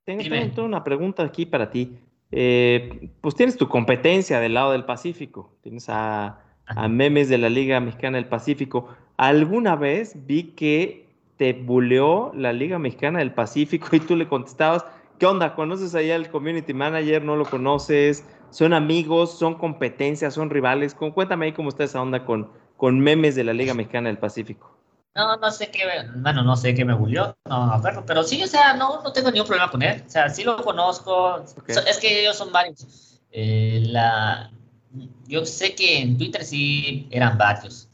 [0.06, 1.98] tengo, una pregunta aquí para ti.
[2.30, 5.58] Eh, pues tienes tu competencia del lado del Pacífico.
[5.64, 8.96] Tienes a, a memes de la Liga Mexicana del Pacífico.
[9.18, 14.86] ¿Alguna vez vi que te buleó la Liga Mexicana del Pacífico y tú le contestabas,
[15.20, 15.56] ¿qué onda?
[15.56, 17.24] ¿Conoces allá al community manager?
[17.24, 18.24] ¿No lo conoces?
[18.50, 19.38] ¿Son amigos?
[19.38, 20.34] ¿Son competencias?
[20.34, 20.94] ¿Son rivales?
[20.96, 24.18] Cu- Cuéntame ahí cómo está esa onda con, con memes de la Liga Mexicana del
[24.18, 24.78] Pacífico.
[25.16, 25.82] No, no sé qué,
[26.22, 29.32] bueno, no sé qué me bulió, no acuerdo, pero sí, o sea, no, no tengo
[29.32, 31.44] ningún problema con él, o sea, sí lo conozco.
[31.68, 33.20] So- es que ellos son varios.
[33.32, 34.52] Eh, la,
[35.28, 37.90] yo sé que en Twitter sí eran varios,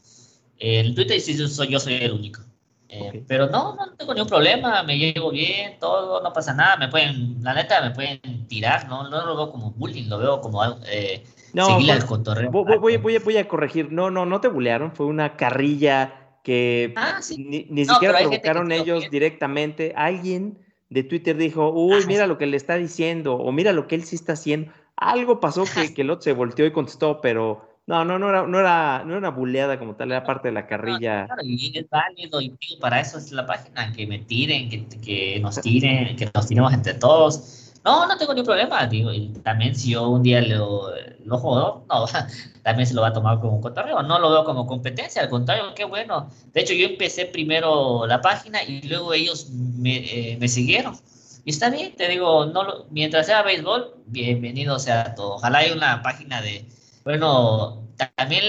[0.58, 2.42] en Twitter sí yo soy, yo soy el único,
[2.96, 6.86] Eh, pero no, no tengo ningún problema, me llevo bien, todo, no pasa nada, me
[6.88, 10.62] pueden, la neta, me pueden tirar, no, no lo veo como bullying, lo veo como
[10.86, 12.50] eh, No, seguir voy- el cotorreo.
[12.52, 13.90] voy, voy- voy- voy a- corregir.
[13.90, 14.92] No, no, no te bulearon.
[14.92, 17.36] Fue una carrilla que Ah, sí.
[17.38, 19.92] ni, ni No, siquiera provocaron ellos directamente.
[19.96, 20.58] Alguien
[20.90, 24.04] de Twitter dijo, uy, mira lo que le está diciendo, o mira lo que él
[24.04, 24.70] sí está haciendo.
[24.96, 28.46] Algo pasó que, que el otro se volteó y contestó, pero no, no, no era,
[28.46, 31.26] no era, no era una buleada como tal, era parte de la carrilla.
[31.26, 35.40] Claro, y es válido, y para eso es la página, que me tiren, que, que
[35.40, 39.76] nos tiren, que nos tiremos entre todos no, no tengo ningún problema, digo, y también
[39.76, 40.90] si yo un día lo,
[41.24, 42.06] lo jodo, no,
[42.62, 45.28] también se lo va a tomar como un cotorreo, no lo veo como competencia, al
[45.28, 46.30] contrario, qué bueno.
[46.54, 50.96] De hecho, yo empecé primero la página y luego ellos me, eh, me siguieron.
[51.44, 55.34] Y está bien, te digo, no mientras sea béisbol, bienvenido sea todo.
[55.34, 56.64] Ojalá haya una página de,
[57.04, 57.86] bueno,
[58.16, 58.42] también,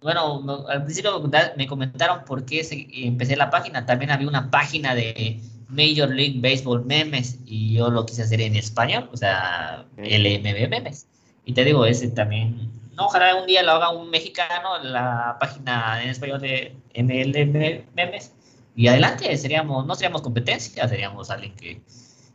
[0.00, 1.22] bueno, al principio
[1.56, 6.84] me comentaron por qué empecé la página, también había una página de Major League Baseball
[6.84, 11.06] memes y yo lo quise hacer en español, o sea, LMB memes.
[11.44, 16.02] Y te digo, ese también, no, ojalá un día lo haga un mexicano, la página
[16.02, 18.32] en español de MLM memes.
[18.74, 21.80] Y adelante, seríamos, no seríamos competencia, seríamos alguien que,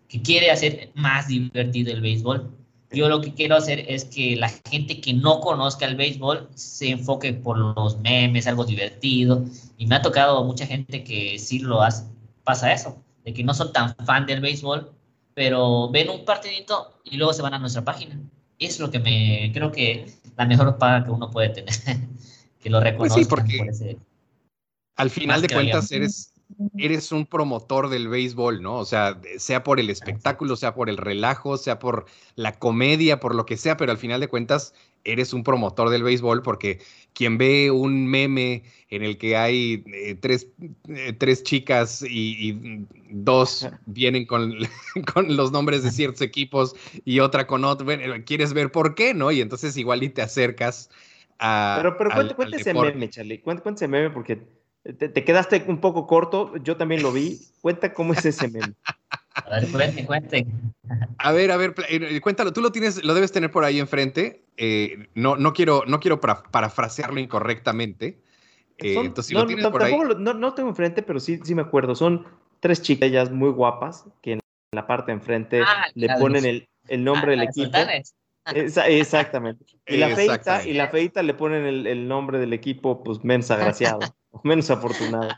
[0.07, 2.49] que quiere hacer más divertido el béisbol.
[2.93, 6.91] Yo lo que quiero hacer es que la gente que no conozca el béisbol se
[6.91, 9.43] enfoque por los memes, algo divertido.
[9.77, 12.05] Y me ha tocado mucha gente que sí lo hace,
[12.43, 14.91] pasa eso de que no son tan fan del béisbol,
[15.33, 18.19] pero ven un partidito y luego se van a nuestra página.
[18.59, 20.05] Es lo que me creo que
[20.37, 21.73] la mejor paga que uno puede tener,
[22.59, 23.97] que lo reconozcan pues sí, porque
[24.95, 26.32] al final de cuentas eres,
[26.77, 28.77] eres un promotor del béisbol, ¿no?
[28.77, 33.35] O sea, sea por el espectáculo, sea por el relajo, sea por la comedia, por
[33.35, 34.73] lo que sea, pero al final de cuentas
[35.03, 36.79] eres un promotor del béisbol porque
[37.13, 40.47] quien ve un meme en el que hay eh, tres,
[40.87, 44.55] eh, tres, chicas y, dos vienen con,
[45.13, 47.87] con, los nombres de ciertos equipos y otra con otro,
[48.25, 49.31] quieres ver por qué, ¿no?
[49.31, 50.89] Y entonces igual y te acercas
[51.39, 51.75] a...
[51.77, 54.41] Pero, pero cuéntese ese meme, Charlie, cuéntese ese meme porque
[54.83, 57.39] te, te, quedaste un poco corto, yo también lo vi.
[57.61, 58.73] Cuenta cómo es ese meme.
[59.35, 60.73] A ver, cuenten, cuenten.
[61.17, 62.53] A ver, a ver, eh, cuéntalo.
[62.53, 64.43] Tú lo tienes, lo debes tener por ahí enfrente.
[64.57, 68.19] Eh, no, no quiero, no quiero parafrasearlo incorrectamente.
[68.77, 69.95] Eh, entonces, si no, lo tienes por ahí...
[70.19, 71.95] no, no, tengo enfrente, pero sí, sí me acuerdo.
[71.95, 72.27] Son
[72.59, 74.39] tres chicas ellas muy guapas que en
[74.71, 77.77] la parte de enfrente ah, le ponen el, el, nombre ah, del equipo.
[78.85, 79.65] exactamente.
[79.87, 83.51] Y la, feita, y la feita le ponen el, el nombre del equipo, pues menos
[83.51, 83.99] agraciado,
[84.43, 85.29] menos afortunado.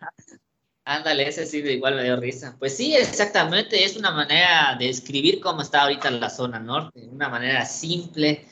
[0.86, 2.56] Ándale, ese sí igual me dio risa.
[2.60, 7.28] Pues sí, exactamente, es una manera de escribir cómo está ahorita la zona norte, una
[7.28, 8.46] manera simple,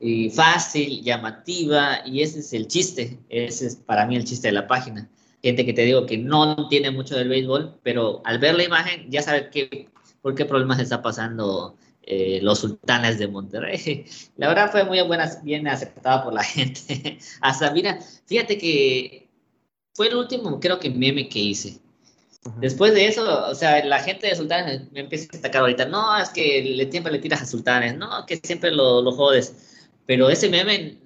[0.00, 4.52] y fácil, llamativa, y ese es el chiste, ese es para mí el chiste de
[4.52, 5.08] la página.
[5.42, 9.10] Gente que te digo que no entiende mucho del béisbol, pero al ver la imagen
[9.10, 9.88] ya sabe qué,
[10.22, 14.04] por qué problemas está pasando eh, los sultanes de Monterrey.
[14.36, 17.18] La verdad fue muy buena, bien aceptada por la gente.
[17.40, 19.25] Hasta, mira, fíjate que
[19.96, 21.80] fue el último, creo que meme que hice.
[22.60, 26.16] Después de eso, o sea, la gente de Sultanes me empieza a destacar ahorita, no,
[26.18, 29.80] es que le, siempre le tiras a Sultanes, no, que siempre lo, lo jodes.
[30.06, 30.98] Pero ese meme,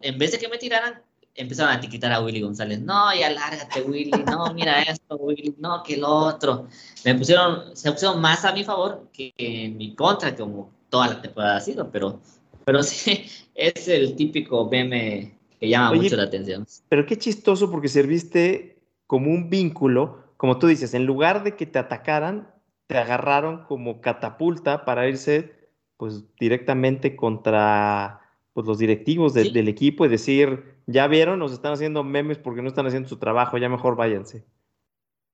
[0.00, 1.00] en vez de que me tiraran,
[1.34, 5.82] empezaron a etiquetar a Willy González, no, ya lárgate Willy, no, mira esto, Willy, no,
[5.82, 6.66] que lo otro.
[7.04, 11.22] Me pusieron, se pusieron más a mi favor que en mi contra, como toda la
[11.22, 12.20] temporada ha sido, pero,
[12.64, 16.66] pero sí, es el típico meme que llama mucho la atención.
[16.88, 21.66] Pero qué chistoso porque serviste como un vínculo, como tú dices, en lugar de que
[21.66, 22.50] te atacaran,
[22.86, 25.52] te agarraron como catapulta para irse
[25.98, 28.20] pues directamente contra
[28.54, 32.68] pues, los directivos del equipo y decir, ya vieron, nos están haciendo memes porque no
[32.68, 34.46] están haciendo su trabajo, ya mejor váyanse.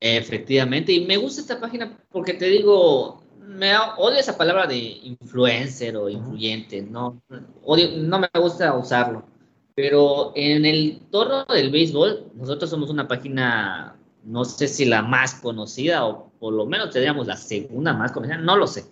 [0.01, 5.97] Efectivamente, y me gusta esta página porque te digo, me odio esa palabra de influencer
[5.97, 7.23] o influyente, no,
[7.63, 9.36] odio, no me gusta usarlo
[9.77, 15.35] pero en el torno del béisbol, nosotros somos una página, no sé si la más
[15.35, 18.87] conocida o por lo menos tendríamos la segunda más conocida, no lo sé.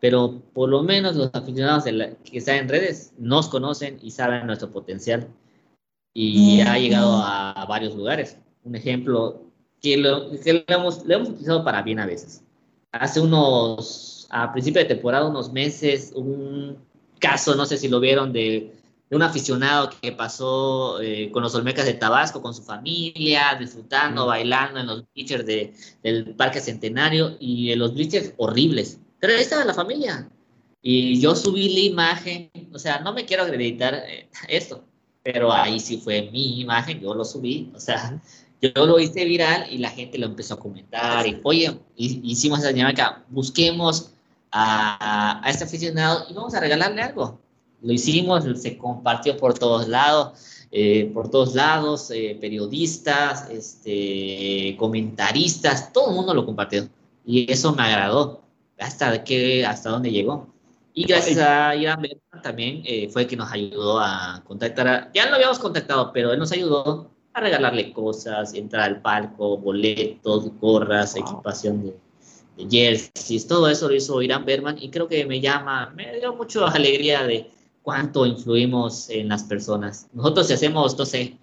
[0.00, 4.68] Pero por lo menos los aficionados que están en redes nos conocen y saben nuestro
[4.72, 5.28] potencial.
[6.12, 8.36] Y ha llegado a, varios lugares.
[8.64, 9.42] Un ejemplo
[9.80, 12.42] que lo, que hemos, lo hemos utilizado para bien a veces.
[12.90, 16.78] Hace unos, a principio de temporada, unos meses, un
[17.20, 18.72] caso, no sé si lo vieron, de
[19.08, 24.26] de un aficionado que pasó eh, con los Olmecas de Tabasco, con su familia, disfrutando,
[24.26, 28.98] bailando en los bleachers de, del Parque Centenario y en los bleachers horribles.
[29.20, 30.28] Pero ahí estaba la familia.
[30.82, 34.84] Y yo subí la imagen, o sea, no me quiero acreditar eh, esto,
[35.22, 38.20] pero ahí sí fue mi imagen, yo lo subí, o sea,
[38.60, 41.26] yo lo hice viral y la gente lo empezó a comentar.
[41.26, 44.12] Y, oye, hicimos esa dinámica, busquemos
[44.50, 47.40] a, a este aficionado y vamos a regalarle algo
[47.86, 55.92] lo hicimos, se compartió por todos lados, eh, por todos lados, eh, periodistas, este, comentaristas,
[55.92, 56.88] todo el mundo lo compartió.
[57.24, 58.42] Y eso me agradó,
[58.76, 60.48] hasta, que, hasta dónde llegó.
[60.94, 65.28] Y gracias a Ian Berman también eh, fue que nos ayudó a contactar a, ya
[65.28, 71.14] lo habíamos contactado, pero él nos ayudó a regalarle cosas, entrar al palco, boletos, gorras,
[71.14, 71.96] equipación de,
[72.56, 76.34] de, jerseys, todo eso lo hizo Irán Berman y creo que me llama, me dio
[76.34, 77.55] mucha alegría de
[77.86, 80.08] cuánto influimos en las personas.
[80.12, 81.36] Nosotros si hacemos, no sé,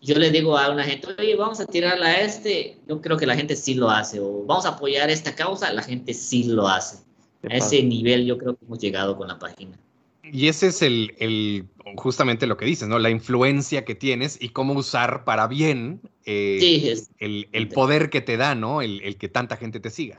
[0.00, 3.24] yo le digo a una gente, oye, vamos a tirarla a este, yo creo que
[3.24, 6.66] la gente sí lo hace, o vamos a apoyar esta causa, la gente sí lo
[6.66, 7.04] hace.
[7.48, 9.78] A ese nivel yo creo que hemos llegado con la página.
[10.24, 12.98] Y ese es el, el, justamente lo que dices, ¿no?
[12.98, 18.22] La influencia que tienes y cómo usar para bien eh, sí, el, el, poder que
[18.22, 18.82] te da, ¿no?
[18.82, 20.18] El, el, que tanta gente te siga.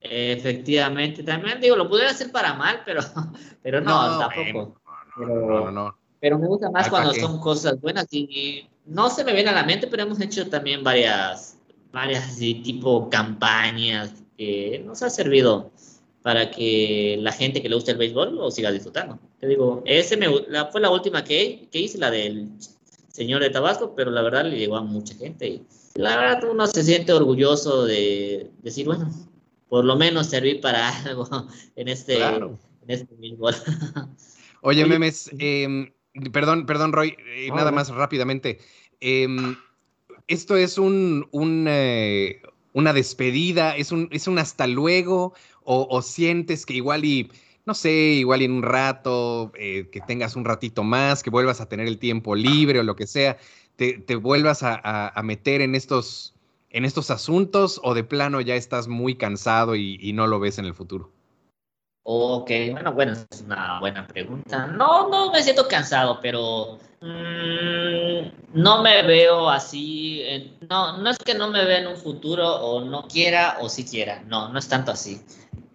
[0.00, 3.00] Efectivamente, también digo, lo pudiera hacer para mal, pero,
[3.62, 4.80] pero no, no tampoco.
[5.16, 9.24] No, no, no, no, Pero me gusta más cuando son cosas buenas y no se
[9.24, 11.58] me viene a la mente, pero hemos hecho también varias,
[11.92, 15.70] varias tipo campañas que nos ha servido
[16.22, 19.18] para que la gente que le guste el béisbol lo siga disfrutando.
[19.38, 22.48] Te digo, ese me, la, fue la última que, que hice, la del
[23.08, 25.46] señor de Tabasco, pero la verdad le llegó a mucha gente.
[25.48, 25.62] Y
[25.94, 29.10] la verdad uno se siente orgulloso de decir, bueno,
[29.70, 31.26] por lo menos servir para algo
[31.76, 32.58] en este, claro.
[32.82, 33.14] en este.
[34.60, 35.90] Oye, Memes, eh,
[36.30, 38.58] perdón, perdón, Roy, eh, oh, nada más rápidamente.
[39.00, 39.26] Eh,
[40.26, 42.42] esto es un, un eh,
[42.72, 47.30] una despedida, es un, es un hasta luego, o, o, sientes que igual y,
[47.66, 51.60] no sé, igual y en un rato, eh, que tengas un ratito más, que vuelvas
[51.60, 53.38] a tener el tiempo libre o lo que sea,
[53.76, 56.34] te, te vuelvas a, a, a, meter en estos,
[56.70, 60.64] en estos asuntos o de plano ya estás muy cansado y, no lo ves en
[60.64, 61.12] el futuro?
[62.02, 64.66] Ok, bueno, bueno, es una buena pregunta.
[64.66, 70.50] No, no me siento cansado, pero mmm, no me veo así.
[70.68, 73.84] No, no es que no me vea en un futuro o no quiera o sí
[73.84, 74.22] quiera.
[74.26, 75.20] No, no es tanto así.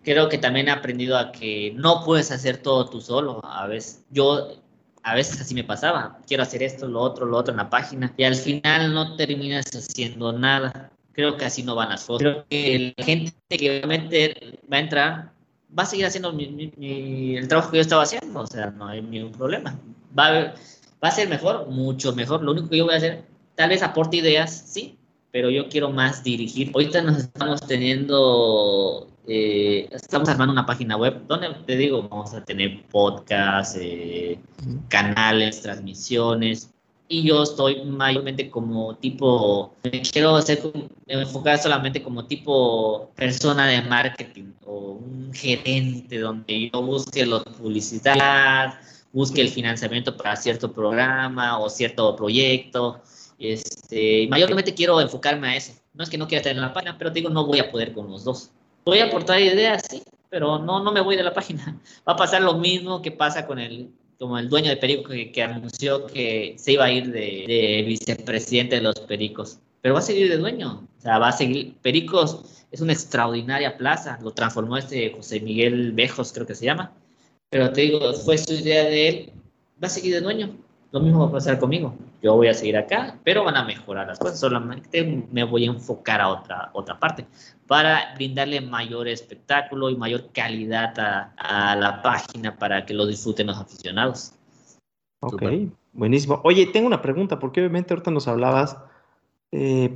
[0.04, 3.40] Creo que también he aprendido a que no puedes hacer todo tú solo.
[3.44, 4.50] A veces yo,
[5.06, 6.18] a veces así me pasaba.
[6.28, 9.68] Quiero hacer esto, lo otro, lo otro en la página y al final no terminas
[9.68, 10.92] haciendo nada.
[11.14, 12.20] Creo que así no van las cosas.
[12.20, 15.32] Creo que la gente que obviamente va a entrar
[15.78, 19.32] va a seguir haciendo el trabajo que yo estaba haciendo, o sea, no hay ningún
[19.32, 19.78] problema.
[20.18, 20.32] Va a,
[21.04, 22.42] va a ser mejor, mucho mejor.
[22.42, 23.26] Lo único que yo voy a hacer,
[23.56, 24.98] tal vez aporte ideas, sí,
[25.32, 26.72] pero yo quiero más dirigir.
[26.74, 32.44] Ahorita nos estamos teniendo, eh, estamos armando una página web donde te digo, vamos a
[32.44, 34.40] tener podcasts, eh,
[34.90, 36.70] canales, transmisiones,
[37.08, 40.60] y yo estoy mayormente como tipo, me quiero hacer,
[41.06, 48.80] enfocar solamente como tipo persona de marketing o un gerente donde yo busque la publicidad,
[49.14, 53.02] busque el financiamiento para cierto programa o cierto proyecto.
[53.38, 55.74] Este, mayormente quiero enfocarme a eso.
[55.94, 58.10] No es que no quiera en la página, pero digo, no voy a poder con
[58.10, 58.52] los dos.
[58.86, 61.80] Voy a aportar ideas, sí, pero no, no me voy de la página.
[62.08, 65.44] Va a pasar lo mismo que pasa con el como el dueño de Perico que,
[65.44, 69.60] anunció que se iba a ir de, vicepresidente de los Pericos.
[69.82, 70.88] Pero va a seguir de dueño.
[70.98, 71.76] O sea, va a seguir.
[71.82, 74.18] Pericos es una extraordinaria plaza.
[74.22, 76.94] Lo transformó este José Miguel Bejos, creo que se llama.
[77.50, 79.34] Pero te digo, fue su idea de él.
[79.84, 80.56] Va a seguir de dueño.
[80.92, 81.96] Lo mismo va a pasar conmigo.
[82.26, 84.40] Yo voy a seguir acá, pero van a mejorar las cosas.
[84.40, 87.28] Solamente me voy a enfocar a otra, otra parte
[87.68, 93.46] para brindarle mayor espectáculo y mayor calidad a, a la página para que lo disfruten
[93.46, 94.34] los aficionados.
[95.20, 95.68] Ok, Super.
[95.94, 96.42] buenísimo.
[96.44, 98.80] Oye, tengo una pregunta, porque obviamente ahorita nos hablabas
[99.52, 99.96] eh,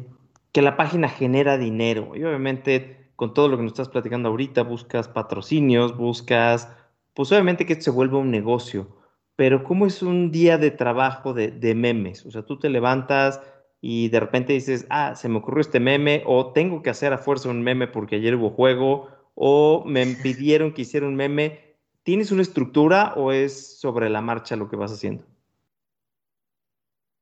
[0.51, 4.61] que la página genera dinero y obviamente con todo lo que nos estás platicando ahorita
[4.61, 6.69] buscas patrocinios, buscas,
[7.15, 8.99] pues obviamente que se vuelva un negocio
[9.39, 12.25] pero ¿cómo es un día de trabajo de, de, memes?
[12.25, 13.39] O sea, tú te levantas
[13.79, 17.17] y de repente dices, ah, se me ocurrió este meme, o tengo que hacer a
[17.17, 21.77] fuerza un meme porque ayer hubo juego, o me pidieron que hiciera un meme.
[22.03, 25.23] ¿Tienes una estructura o es sobre la marcha lo que vas haciendo?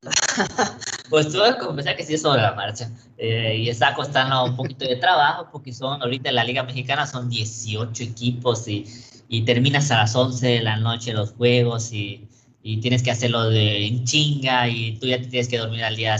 [1.11, 2.89] pues tuve que confesar que sí es sobre la marcha.
[3.19, 7.05] Eh, y está costando un poquito de trabajo porque son, ahorita en la Liga Mexicana
[7.05, 8.87] son 18 equipos y
[9.29, 12.27] y terminas a las 11 de la noche los juegos y,
[12.63, 15.95] y tienes que hacerlo de en chinga y tú ya te tienes que dormir al
[15.95, 16.17] día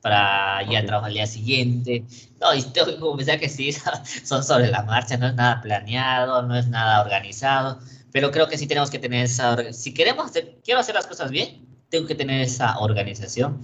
[0.00, 0.86] para okay.
[0.86, 2.04] trabajar al día siguiente.
[2.40, 3.72] No, y tengo que confesar que sí,
[4.24, 7.80] son sobre la marcha, no es nada planeado, no es nada organizado,
[8.12, 11.30] pero creo que sí tenemos que tener esa, si queremos, hacer, quiero hacer las cosas
[11.30, 13.60] bien, tengo que tener esa organización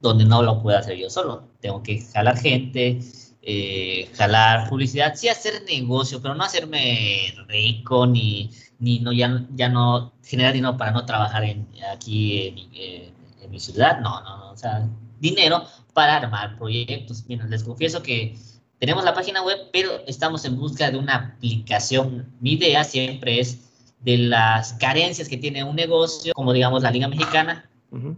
[0.00, 3.00] donde no lo puedo hacer yo solo, tengo que jalar gente,
[3.42, 9.68] eh, jalar publicidad, sí hacer negocio, pero no hacerme rico ni, ni no, ya, ya
[9.68, 13.12] no generar dinero para no trabajar en, aquí en, eh,
[13.42, 14.88] en mi ciudad, no, no, no, o sea,
[15.20, 17.24] dinero para armar proyectos.
[17.28, 18.36] Mira, les confieso que
[18.78, 22.32] tenemos la página web, pero estamos en busca de una aplicación.
[22.40, 23.70] Mi idea siempre es
[24.00, 27.68] de las carencias que tiene un negocio, como digamos la Liga Mexicana,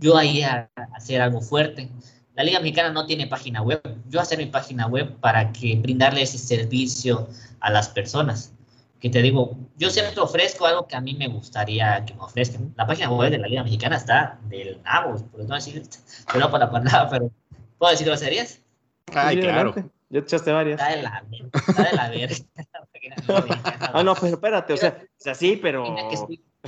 [0.01, 1.91] yo ahí a, hacer algo fuerte.
[2.35, 3.80] La Liga Mexicana no tiene página web.
[4.09, 7.28] Yo hacer mi página web para que brindarle ese servicio
[7.61, 8.53] a las personas.
[9.01, 12.74] Que te digo, yo siempre ofrezco algo que a mí me gustaría que me ofrezcan.
[12.76, 15.82] La página web de la Liga Mexicana está del nabo, por no decir,
[16.32, 17.30] pero para nada, pero
[17.78, 18.61] ¿puedo decir groserías?
[19.14, 19.74] Ay, claro.
[20.11, 20.80] Ya te echaste varias.
[20.80, 21.24] Está de la,
[21.66, 22.37] está de la verga.
[23.93, 25.95] ah, no, pero espérate, o sea, o sea sí, pero...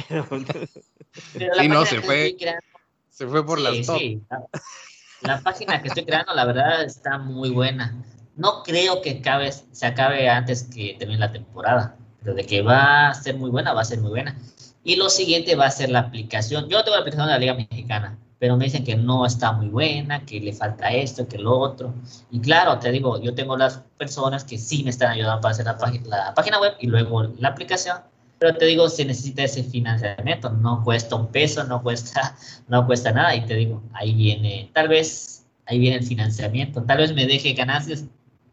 [0.08, 0.26] pero...
[1.58, 2.36] sí, no, se fue.
[3.08, 4.00] Se fue por las top.
[5.22, 7.94] La, página que estoy creando, la verdad, está muy buena.
[8.36, 13.08] No creo que acabe, se acabe antes que termine la temporada, pero de que va
[13.08, 14.36] a ser muy buena, va a ser muy buena.
[14.84, 16.68] Y lo siguiente va a ser la aplicación.
[16.68, 19.68] Yo tengo la aplicación de la Liga Mexicana, pero me dicen que no está muy
[19.68, 21.94] buena, que le falta esto, que lo otro.
[22.30, 25.64] Y claro, te digo, yo tengo las personas que sí me están ayudando para hacer
[25.64, 25.76] la,
[26.08, 27.96] la página web y luego la aplicación
[28.38, 32.36] pero te digo, se necesita ese financiamiento, no cuesta un peso, no cuesta,
[32.68, 33.34] no cuesta nada.
[33.34, 36.82] Y te digo, ahí viene, tal vez, ahí viene el financiamiento.
[36.82, 38.04] Tal vez me deje ganancias,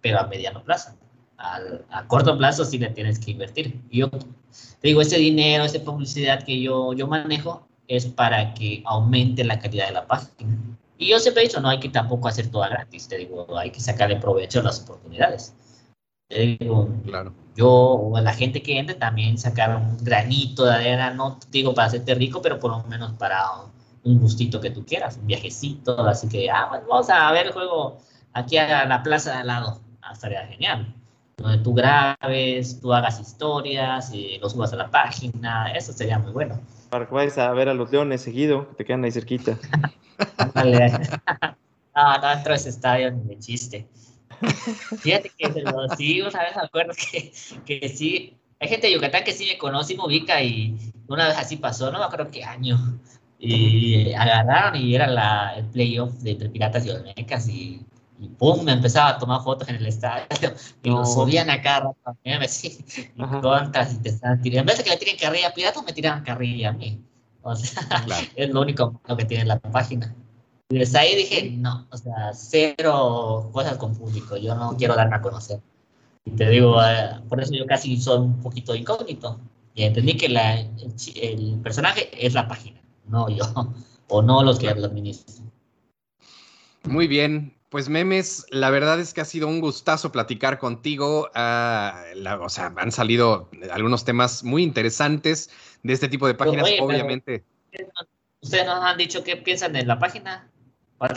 [0.02, 0.92] pero a mediano plazo.
[1.38, 3.82] a corto plazo sí le tienes que invertir.
[3.92, 9.44] Yo te digo, ese dinero, esa publicidad que yo, yo manejo es para que aumente
[9.44, 10.58] la calidad de la página.
[10.98, 13.72] Y yo siempre he dicho, no hay que tampoco hacer todo gratis, te digo, hay
[13.72, 15.54] que sacarle provecho a las oportunidades.
[16.34, 21.40] Digo, claro yo o la gente que entre también sacar un granito de arena, no
[21.52, 23.44] digo para hacerte rico, pero por lo menos para
[24.04, 27.54] un gustito que tú quieras, un viajecito, así que, ah, pues vamos a ver el
[27.54, 27.98] juego
[28.34, 30.94] aquí a la plaza de al lado, ah, estaría genial.
[31.38, 36.32] Donde tú grabes, tú hagas historias, y los subas a la página, eso sería muy
[36.32, 36.60] bueno.
[36.90, 39.58] Para que vayas a ver a los leones seguido, que te quedan ahí cerquita.
[41.96, 43.88] no, no entro a ese estadio ni de chiste.
[45.00, 45.52] Fíjate que
[45.98, 47.34] sí, una vez me acuerdo que,
[47.66, 50.78] que sí, hay gente de Yucatán que sí me conoce y me ubica y
[51.08, 53.00] una vez así pasó, no me acuerdo qué año,
[53.40, 57.86] y agarraron y era la, el playoff de entre Piratas y Olmecas y,
[58.20, 60.26] y pum, me empezaba a tomar fotos en el estadio
[60.82, 62.84] y nos subían acá rato a mí, sí,
[63.16, 65.94] y contras y te estaban tirando, en vez de que me tiren carrilla Piratas, me
[65.94, 67.02] tiran carrilla a mí.
[67.44, 67.84] O sea,
[68.36, 70.16] es lo único que tiene la página.
[70.74, 75.18] Y desde ahí dije, no, o sea, cero cosas con público, yo no quiero darme
[75.18, 75.60] a conocer.
[76.26, 79.40] Y te digo, eh, por eso yo casi soy un poquito incógnito.
[79.76, 83.46] Y entendí que la, el, personaje es la página, no yo,
[84.08, 85.52] o no los que lo administran.
[86.86, 91.30] Muy bien, pues Memes, la verdad es que ha sido un gustazo platicar contigo.
[91.36, 92.04] Ah,
[92.42, 95.52] o sea, han salido algunos temas muy interesantes
[95.84, 97.46] de este tipo de páginas, obviamente.
[98.42, 100.50] ¿Ustedes nos han dicho qué piensan de la página?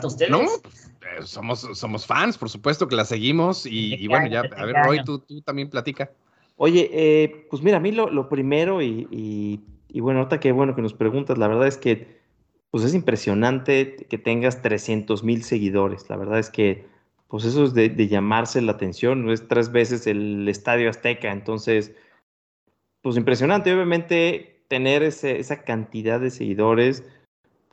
[0.04, 0.30] Ustedes?
[0.30, 3.66] No, eh, somos, somos fans, por supuesto que la seguimos.
[3.66, 6.10] Y, bueno, ya, a ver, Roy, tú, tú también platica.
[6.56, 9.60] Oye, eh, pues mira, a mí lo, primero y,
[9.94, 12.16] bueno, ahorita que bueno que nos preguntas, la verdad es que
[12.70, 16.08] pues es impresionante que tengas 300 mil seguidores.
[16.10, 16.86] La verdad es que
[17.28, 21.92] pues eso es de, llamarse la atención, no es tres veces el Estadio Azteca, entonces
[23.02, 27.04] pues impresionante, obviamente tener esa cantidad de seguidores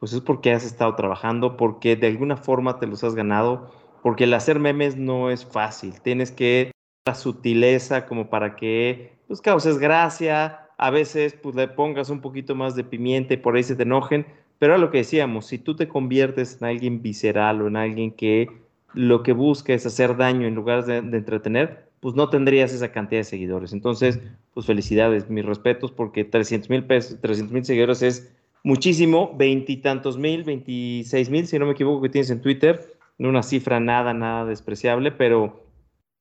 [0.04, 4.26] pues es porque has estado trabajando, porque de alguna forma te los has ganado, porque
[4.26, 6.74] el hacer memes no es fácil, tienes que
[7.08, 12.54] la sutileza como para que pues causes gracia, a veces pues le pongas un poquito
[12.54, 14.26] más de pimienta y por ahí se te enojen,
[14.60, 18.12] pero a lo que decíamos, si tú te conviertes en alguien visceral o en alguien
[18.12, 18.50] que
[18.94, 23.22] lo que busca es hacer daño en lugar de, entretener, pues no tendrías esa cantidad
[23.22, 23.72] de seguidores.
[23.72, 24.20] Entonces,
[24.54, 28.34] pues felicidades, mis respetos, porque 300 mil pesos, 300 mil seguidores es
[28.64, 33.44] muchísimo, veintitantos mil, veintiséis mil, si no me equivoco, que tienes en Twitter, no una
[33.44, 35.64] cifra nada, nada despreciable, pero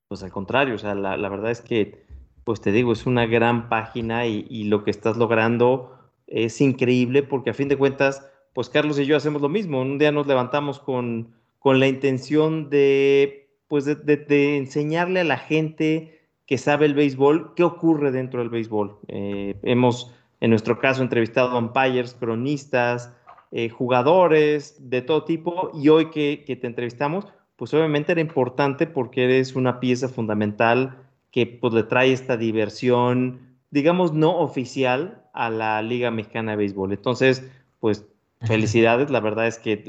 [0.08, 2.04] pues al contrario, o sea, la, verdad es que,
[2.44, 7.50] pues te digo, es una gran página y, lo que estás logrando es increíble porque
[7.50, 10.80] a fin de cuentas, pues Carlos y yo hacemos lo mismo, un día nos levantamos
[10.80, 17.54] con, con la intención de, pues de, enseñarle a la gente que sabe el béisbol
[17.54, 18.98] qué ocurre dentro del béisbol.
[19.08, 20.12] Eh, hemos
[20.42, 23.14] en nuestro caso, entrevistado a umpires, cronistas,
[23.52, 29.22] eh, jugadores de todo tipo, y hoy que, te entrevistamos, pues obviamente era importante porque
[29.22, 30.98] eres una pieza fundamental
[31.30, 36.92] que pues le trae esta diversión, digamos, no oficial a la Liga Mexicana de Béisbol.
[36.92, 38.04] Entonces, pues
[38.40, 39.84] felicidades, la verdad es que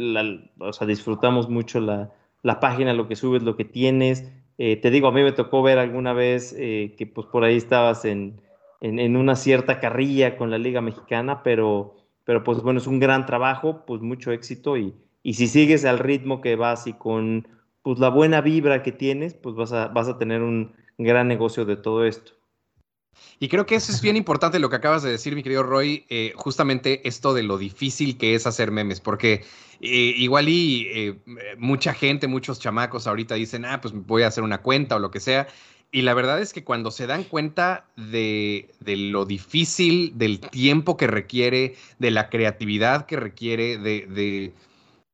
[0.60, 2.12] o sea, disfrutamos mucho la,
[2.60, 4.32] página, lo que subes, lo que tienes.
[4.60, 7.58] Eh, te digo, a mí me tocó ver alguna vez eh, que pues por ahí
[7.58, 8.40] estabas en,
[8.84, 13.26] en, una cierta carrilla con la Liga Mexicana, pero, pero pues bueno, es un gran
[13.26, 17.48] trabajo, pues mucho éxito y, y si sigues al ritmo que vas y con,
[17.82, 21.66] pues la buena vibra que tienes, pues vas a, vas a tener un gran negocio
[21.66, 22.34] de todo esto.
[23.40, 26.06] Y creo que eso es bien importante lo que acabas de decir, mi querido Roy,
[26.10, 29.44] eh, justamente esto de lo difícil que es hacer memes, porque
[29.82, 31.20] eh, igual y eh,
[31.58, 35.12] mucha gente, muchos chamacos ahorita dicen, ah, pues voy a hacer una cuenta o lo
[35.12, 35.48] que sea.
[35.94, 41.06] Y la verdad es que cuando se dan cuenta de, lo difícil, del tiempo que
[41.06, 44.52] requiere, de la creatividad que requiere, de,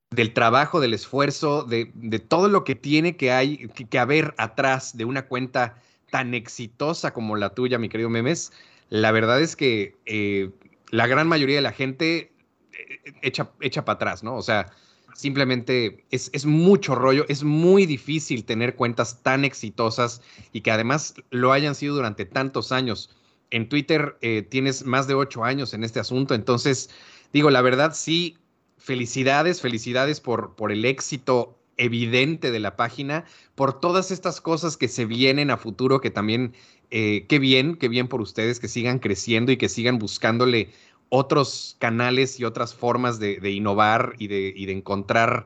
[0.09, 1.86] del trabajo, del esfuerzo, de,
[2.25, 5.75] todo lo que tiene que, hay, que haber atrás de una cuenta
[6.11, 8.53] tan exitosa como la tuya, mi querido Memes,
[8.88, 10.49] la verdad es que eh,
[10.91, 12.32] la gran mayoría de la gente
[12.71, 14.34] eh, echa, echa para atrás, ¿no?
[14.38, 14.71] O sea,
[15.20, 20.22] simplemente es, mucho rollo, es muy difícil tener cuentas tan exitosas
[20.53, 23.15] y que además lo hayan sido durante tantos años.
[23.51, 26.89] En Twitter eh, tienes más de ocho años en este asunto, entonces
[27.34, 28.38] digo, la verdad sí,
[28.78, 34.88] felicidades, felicidades por, por el éxito evidente de la página, por todas estas cosas que
[34.88, 36.53] se vienen a futuro, que también,
[36.91, 40.70] eh, qué bien, qué bien por ustedes, que sigan creciendo y que sigan buscándole
[41.10, 45.45] otros canales y otras formas de, innovar y de, encontrar,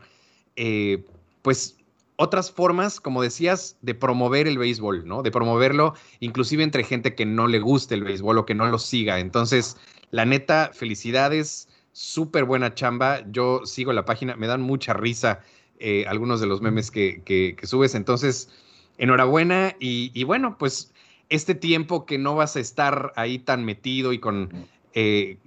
[0.56, 1.04] eh,
[1.42, 1.78] pues,
[2.16, 5.24] otras formas, como decías, de promover el béisbol, ¿no?
[5.24, 8.78] De promoverlo inclusive entre gente que no le guste el béisbol o que no lo
[8.78, 9.20] siga.
[9.20, 9.78] Entonces,
[10.12, 13.24] la neta, felicidades, súper buena chamba.
[13.32, 15.40] Yo sigo la página, me dan mucha risa
[15.80, 17.96] eh, algunos de los memes que, subes.
[17.96, 18.50] Entonces,
[18.98, 20.94] enhorabuena y, bueno, pues
[21.30, 25.38] este tiempo que no vas a estar ahí tan metido y con eh,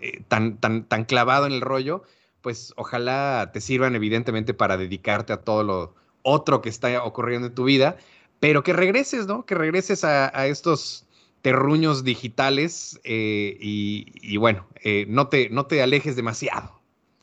[0.00, 2.02] eh, tan, tan, tan clavado en el rollo,
[2.40, 7.54] pues ojalá te sirvan evidentemente para dedicarte a todo lo otro que está ocurriendo en
[7.54, 7.96] tu vida,
[8.40, 9.44] pero que regreses, ¿no?
[9.44, 11.06] Que regreses a, estos
[11.42, 14.66] terruños digitales y, bueno,
[15.08, 16.80] no, te, no te alejes demasiado.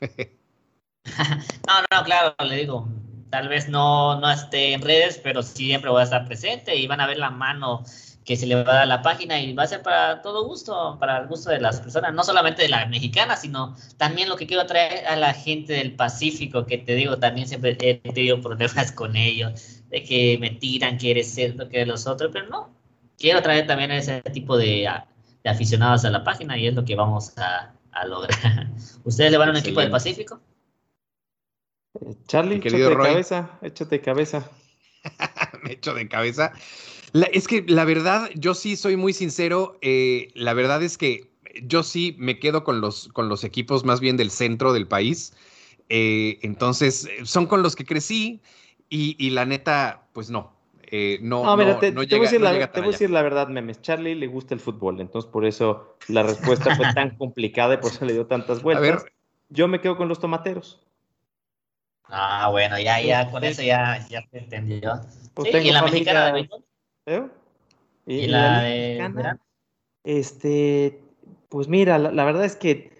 [1.06, 2.88] no, no, claro, le digo,
[3.30, 7.00] tal vez no, no esté en redes, pero siempre voy a estar presente y van
[7.00, 7.84] a ver la mano
[8.26, 10.44] que se le va a dar a la página y va a ser para todo
[10.44, 14.36] gusto, para el gusto de las personas, no solamente de la mexicana, sino también lo
[14.36, 18.40] que quiero traer a la gente del Pacífico, que te digo, también siempre he tenido
[18.40, 22.68] problemas con ellos, de que me tiran, que eres cierto que los otros, pero no,
[23.16, 24.88] quiero traer también a ese tipo de,
[25.44, 27.72] aficionados a la página y es lo que vamos a,
[28.08, 28.66] lograr.
[29.04, 30.40] ¿Ustedes le van a un equipo del Pacífico?
[32.26, 34.50] Charlie, échate de cabeza, échate de cabeza.
[35.62, 36.52] Me echo de cabeza.
[37.32, 39.78] Es que la verdad, yo sí soy muy sincero.
[39.80, 41.30] Eh, la verdad es que
[41.62, 45.34] yo sí me quedo con los, con los equipos más bien del centro del país.
[45.88, 48.40] Eh, entonces, son con los que crecí
[48.88, 50.54] y, la neta, pues no.
[50.88, 53.48] Eh, no, no, mira, te, voy a decir, la, te voy a decir la verdad,
[53.48, 53.82] memes.
[53.82, 57.90] Charlie le gusta el fútbol, entonces por eso la respuesta fue tan complicada y por
[57.90, 58.88] eso le dio tantas vueltas.
[58.88, 59.12] A ver,
[59.48, 60.80] yo me quedo con los tomateros.
[62.04, 65.00] Ah, bueno, ya, ya, con eso ya, ya se entendió.
[65.34, 66.48] Pues sí, ¿Y la mexicana de
[67.06, 67.32] béisbol?
[68.06, 69.36] ¿Y, la, de
[70.04, 71.00] Este,
[71.48, 72.96] pues mira, la, verdad es que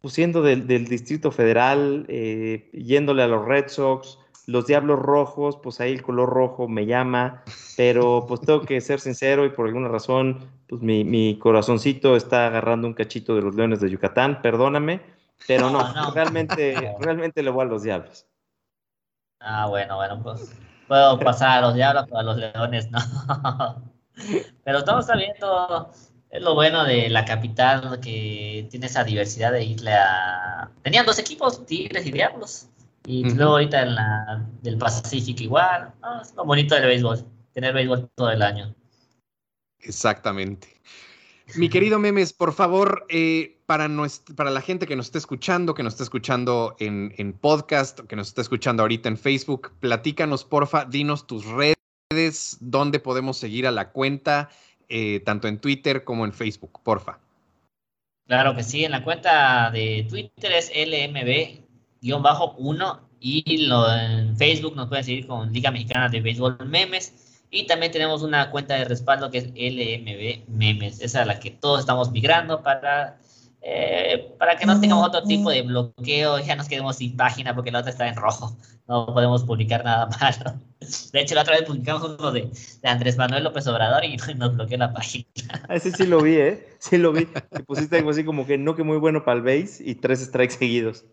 [0.00, 5.80] pues siendo del, Distrito Federal, eh, yéndole a los Red Sox, los Diablos Rojos, pues
[5.80, 7.42] ahí el color rojo me llama,
[7.76, 10.38] pero pues tengo que ser sincero y por alguna razón,
[10.68, 15.02] pues mi, mi corazoncito está agarrando un cachito de los Leones de Yucatán, perdóname,
[15.46, 16.10] pero no, no.
[16.12, 18.26] realmente, realmente le voy a los Diablos.
[19.40, 20.56] Ah, bueno, bueno, pues
[20.88, 22.98] puedo pasar a los diablos, pero a los leones no.
[24.64, 24.82] Pero
[25.16, 25.92] bien, todo
[26.30, 30.70] es lo bueno de la capital que tiene esa diversidad de irle a...
[30.82, 32.68] Tenían dos equipos, Tigres y Diablos.
[33.06, 35.92] Y luego ahorita en la del Pacífico igual.
[36.20, 38.74] es lo bonito del béisbol, tener béisbol todo el año.
[39.78, 40.68] Exactamente.
[41.56, 43.88] Mi querido Memes, por favor, eh, para,
[44.36, 48.28] para la gente que nos está escuchando, que nos está escuchando en, podcast, que nos
[48.28, 53.92] está escuchando ahorita en Facebook, platícanos, porfa, dinos tus redes, dónde podemos seguir a la
[53.92, 54.50] cuenta,
[54.88, 57.18] eh, tanto en Twitter como en Facebook, porfa.
[58.26, 64.88] Claro que sí, en la cuenta de Twitter es LMB-1 y lo, en Facebook nos
[64.88, 67.27] pueden seguir con Liga Mexicana de Béisbol Memes.
[67.50, 71.00] Y también tenemos una cuenta de respaldo que es LMB Memes.
[71.00, 73.18] Esa es la que todos estamos migrando para,
[73.62, 76.38] eh, para que no tengamos otro tipo de bloqueo.
[76.40, 78.54] Ya nos quedemos sin página porque la otra está en rojo.
[78.86, 80.58] No podemos publicar nada malo.
[81.12, 82.50] De hecho, la otra vez publicamos uno de,
[82.82, 85.26] Andrés Manuel López Obrador y nos bloqueó la página.
[85.68, 86.68] Ah, ese sí lo vi, ¿eh?
[86.78, 87.26] Sí lo vi.
[87.26, 90.20] Que pusiste algo así como que no que muy bueno para el base y tres
[90.20, 91.04] strikes seguidos.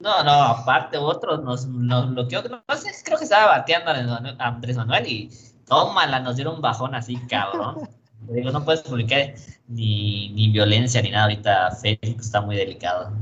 [0.00, 4.76] No, no, aparte otro nos, nos bloqueó, no sé, creo que estaba bateando a Andrés
[4.76, 5.30] Manuel y
[5.66, 7.88] tómala, nos dieron un bajón así, cabrón.
[8.28, 9.34] digo, no puedes publicar
[9.66, 13.12] ni, ni violencia ni nada ahorita, Facebook está muy delicado.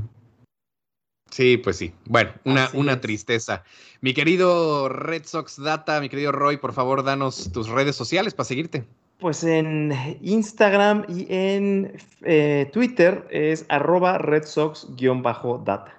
[1.31, 1.93] Sí, pues sí.
[2.05, 3.63] Bueno, una, una tristeza.
[4.01, 8.45] Mi querido Red Sox Data, mi querido Roy, por favor, danos tus redes sociales para
[8.45, 8.85] seguirte.
[9.19, 15.97] Pues en Instagram y en eh, Twitter es arroba Red Sox-data.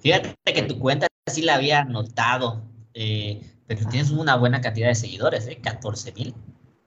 [0.00, 2.62] Fíjate que tu cuenta sí la había notado,
[2.94, 5.58] eh, pero tienes una buena cantidad de seguidores, ¿eh?
[5.60, 6.34] 14 mil.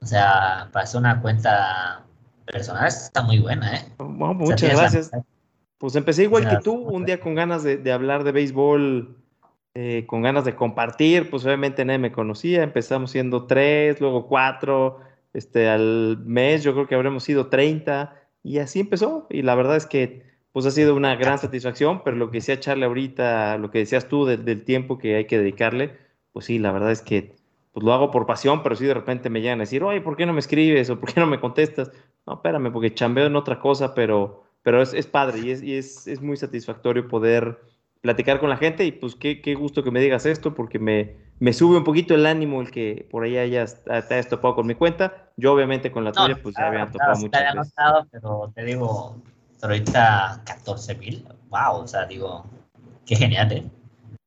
[0.01, 2.05] O sea, para ser una cuenta
[2.45, 3.85] personal está muy buena, ¿eh?
[3.97, 5.11] Bueno, muchas gracias.
[5.77, 9.17] Pues empecé igual que tú, un día con ganas de, hablar de béisbol,
[9.75, 14.99] eh, con ganas de compartir, pues obviamente nadie me conocía, empezamos siendo tres, luego cuatro,
[15.33, 19.77] este, al mes yo creo que habremos sido 30 y así empezó y la verdad
[19.77, 23.71] es que pues ha sido una gran satisfacción, pero lo que decía Charlie ahorita, lo
[23.71, 25.97] que decías tú del tiempo que hay que dedicarle,
[26.31, 27.35] pues sí, la verdad es que
[27.71, 30.17] pues lo hago por pasión, pero si de repente me llegan a decir, oye, ¿por
[30.17, 30.89] qué no me escribes?
[30.89, 31.91] o ¿por qué no me contestas?
[32.25, 36.07] No, espérame, porque chambeo en otra cosa, pero, pero es, padre y, es, y es,
[36.07, 37.59] es, muy satisfactorio poder
[38.01, 41.15] platicar con la gente y pues qué, qué gusto que me digas esto, porque me,
[41.39, 44.67] me, sube un poquito el ánimo el que por ahí hayas, te hayas topado con
[44.67, 45.31] mi cuenta.
[45.37, 47.31] Yo obviamente con la tuya, pues ya habían topado mucho.
[47.31, 49.21] Te notado, pero te digo,
[49.61, 52.45] ahorita 14 mil, wow, o sea, digo,
[53.05, 53.63] qué genial, ¿eh?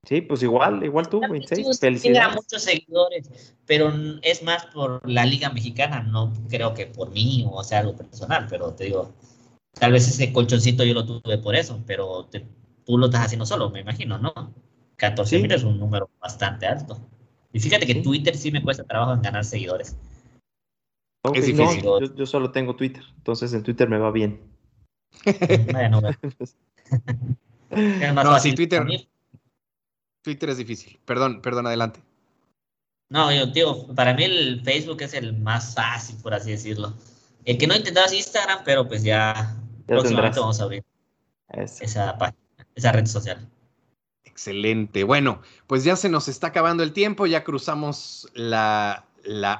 [0.05, 1.79] Sí, pues igual, igual tú, 26.
[1.79, 2.35] Felicidades.
[2.35, 7.63] muchos seguidores, pero es más por la Liga Mexicana, no creo que por mí o
[7.63, 9.13] sea algo personal, pero te digo,
[9.79, 12.29] tal vez ese colchoncito yo lo tuve por eso, pero
[12.85, 14.33] tú lo estás haciendo solo, me imagino, ¿no?
[14.97, 16.99] 14 mil es un número bastante alto.
[17.53, 19.97] Y fíjate que Twitter sí me cuesta trabajo en ganar seguidores.
[21.35, 21.85] es difícil.
[22.17, 24.52] yo, solo tengo Twitter, entonces en Twitter me va bien.
[25.73, 26.01] Bueno,
[28.25, 28.85] no, sí, Twitter.
[30.23, 31.01] Twitter es difícil.
[31.05, 32.01] Perdón, perdón, adelante.
[33.09, 36.95] No, yo digo, para mí el Facebook es el más fácil, por así decirlo.
[37.45, 39.57] El que no intentaba es Instagram, pero pues ya,
[39.87, 40.85] próximamente vamos a abrir
[41.49, 42.39] esa página,
[42.75, 43.49] esa red social.
[44.25, 45.05] Excelente.
[45.05, 49.05] Bueno, pues ya se nos está acabando el tiempo, ya cruzamos la,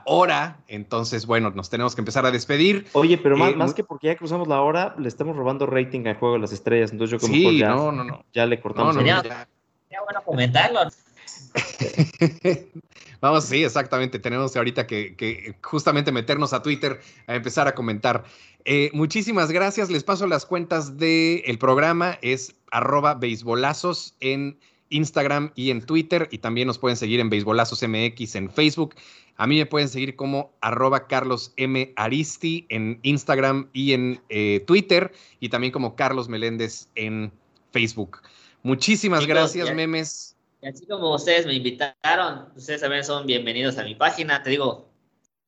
[0.05, 2.87] hora, entonces, bueno, nos tenemos que empezar a despedir.
[2.93, 6.07] Oye, pero más, eh, más, que porque ya cruzamos la hora, le estamos robando rating
[6.07, 8.25] al juego de las estrellas, entonces yo como sí, ya, no, no, no.
[8.33, 8.97] ya le cortamos.
[8.97, 9.47] No, ya
[10.05, 10.81] bueno comentarlo.
[13.21, 14.19] Vamos, sí, exactamente.
[14.19, 18.25] Tenemos ahorita que, justamente meternos a Twitter a empezar a comentar.
[18.65, 19.91] Eh, muchísimas gracias.
[19.91, 22.19] Les paso las cuentas del programa.
[22.23, 24.59] Es arroba beisbolazos en
[24.93, 26.29] Instagram y en Twitter.
[26.31, 28.95] Y también nos pueden seguir en Beisbolazos MX en Facebook.
[29.37, 31.93] A mí me pueden seguir como arroba Carlos M.
[31.97, 35.13] Aristi en Instagram y en eh, Twitter.
[35.41, 37.33] Y también como Carlos Meléndez en
[37.73, 38.21] Facebook.
[38.63, 40.37] Muchísimas gracias, memes.
[40.61, 44.45] Y así como ustedes me invitaron, ustedes también son bienvenidos a mi página.
[44.45, 44.93] Te digo,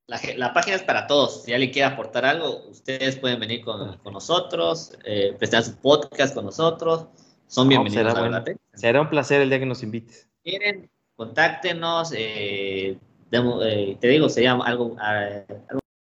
[0.06, 1.44] la, página es para todos.
[1.44, 6.44] Si alguien quiere aportar algo, ustedes pueden venir con, nosotros, eh, prestar su podcast con
[6.44, 7.06] nosotros.
[7.54, 8.44] Son bienvenidos, será,
[8.74, 10.28] será un placer el día que nos invites.
[10.42, 12.12] Quieren, contáctenos.
[12.12, 12.98] Eh,
[13.30, 14.96] eh, te digo, sería algo,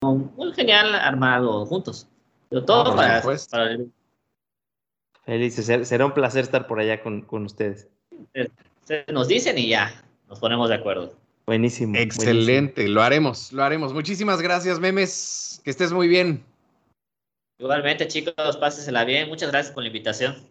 [0.04, 2.08] muy genial armar algo juntos.
[2.48, 3.92] Pero todo para, para el
[5.24, 7.88] Felices, será un placer estar por allá con, ustedes.
[9.12, 11.16] Nos dicen y ya, nos ponemos de acuerdo.
[11.48, 11.98] Buenísimo.
[11.98, 13.96] Excelente, lo haremos, lo haremos.
[13.96, 15.60] Muchísimas gracias, memes.
[15.64, 16.46] Que estés muy bien.
[17.58, 19.28] Igualmente, chicos, pásesela bien.
[19.28, 20.51] Muchas gracias por la invitación.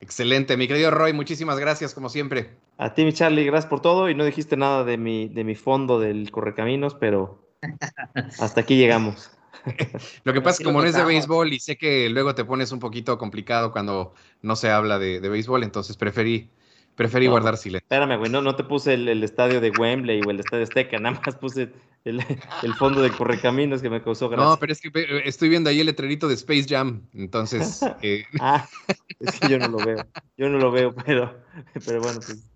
[0.00, 2.50] Excelente, mi querido Roy, muchísimas gracias, como siempre.
[2.76, 4.10] A ti, mi Charlie, gracias por todo.
[4.10, 7.48] Y no dijiste nada de mi, de mi fondo del Correcaminos, pero
[8.38, 9.30] hasta aquí llegamos.
[10.24, 12.44] Lo que pasa es que como no es de béisbol y sé que luego te
[12.44, 16.50] pones un poquito complicado cuando no se habla de, béisbol, entonces preferí,
[16.96, 17.84] preferí guardar silencio.
[17.84, 21.20] Espérame, güey, no, no te puse el, estadio de Wembley o el estadio Azteca, nada
[21.24, 21.70] más puse
[22.04, 24.48] el, fondo de Correcaminos que me causó gracia.
[24.48, 24.90] No, pero es que
[25.24, 27.80] estoy viendo ahí el letrerito de Space Jam, entonces...
[28.02, 28.66] Eh, ah,
[29.20, 30.04] es que yo no lo veo,
[30.36, 31.38] yo no lo veo, pero,
[31.84, 32.50] pero bueno, pues...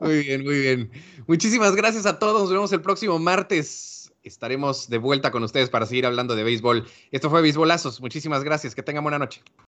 [0.00, 0.90] Muy bien, muy bien.
[1.26, 2.42] Muchísimas gracias a todos.
[2.42, 6.86] Nos vemos el próximo martes estaremos de vuelta con ustedes para seguir hablando de béisbol.
[7.10, 8.00] Esto fue Béisbolazos.
[8.00, 8.74] Muchísimas gracias.
[8.74, 9.42] Que tengan buena noche.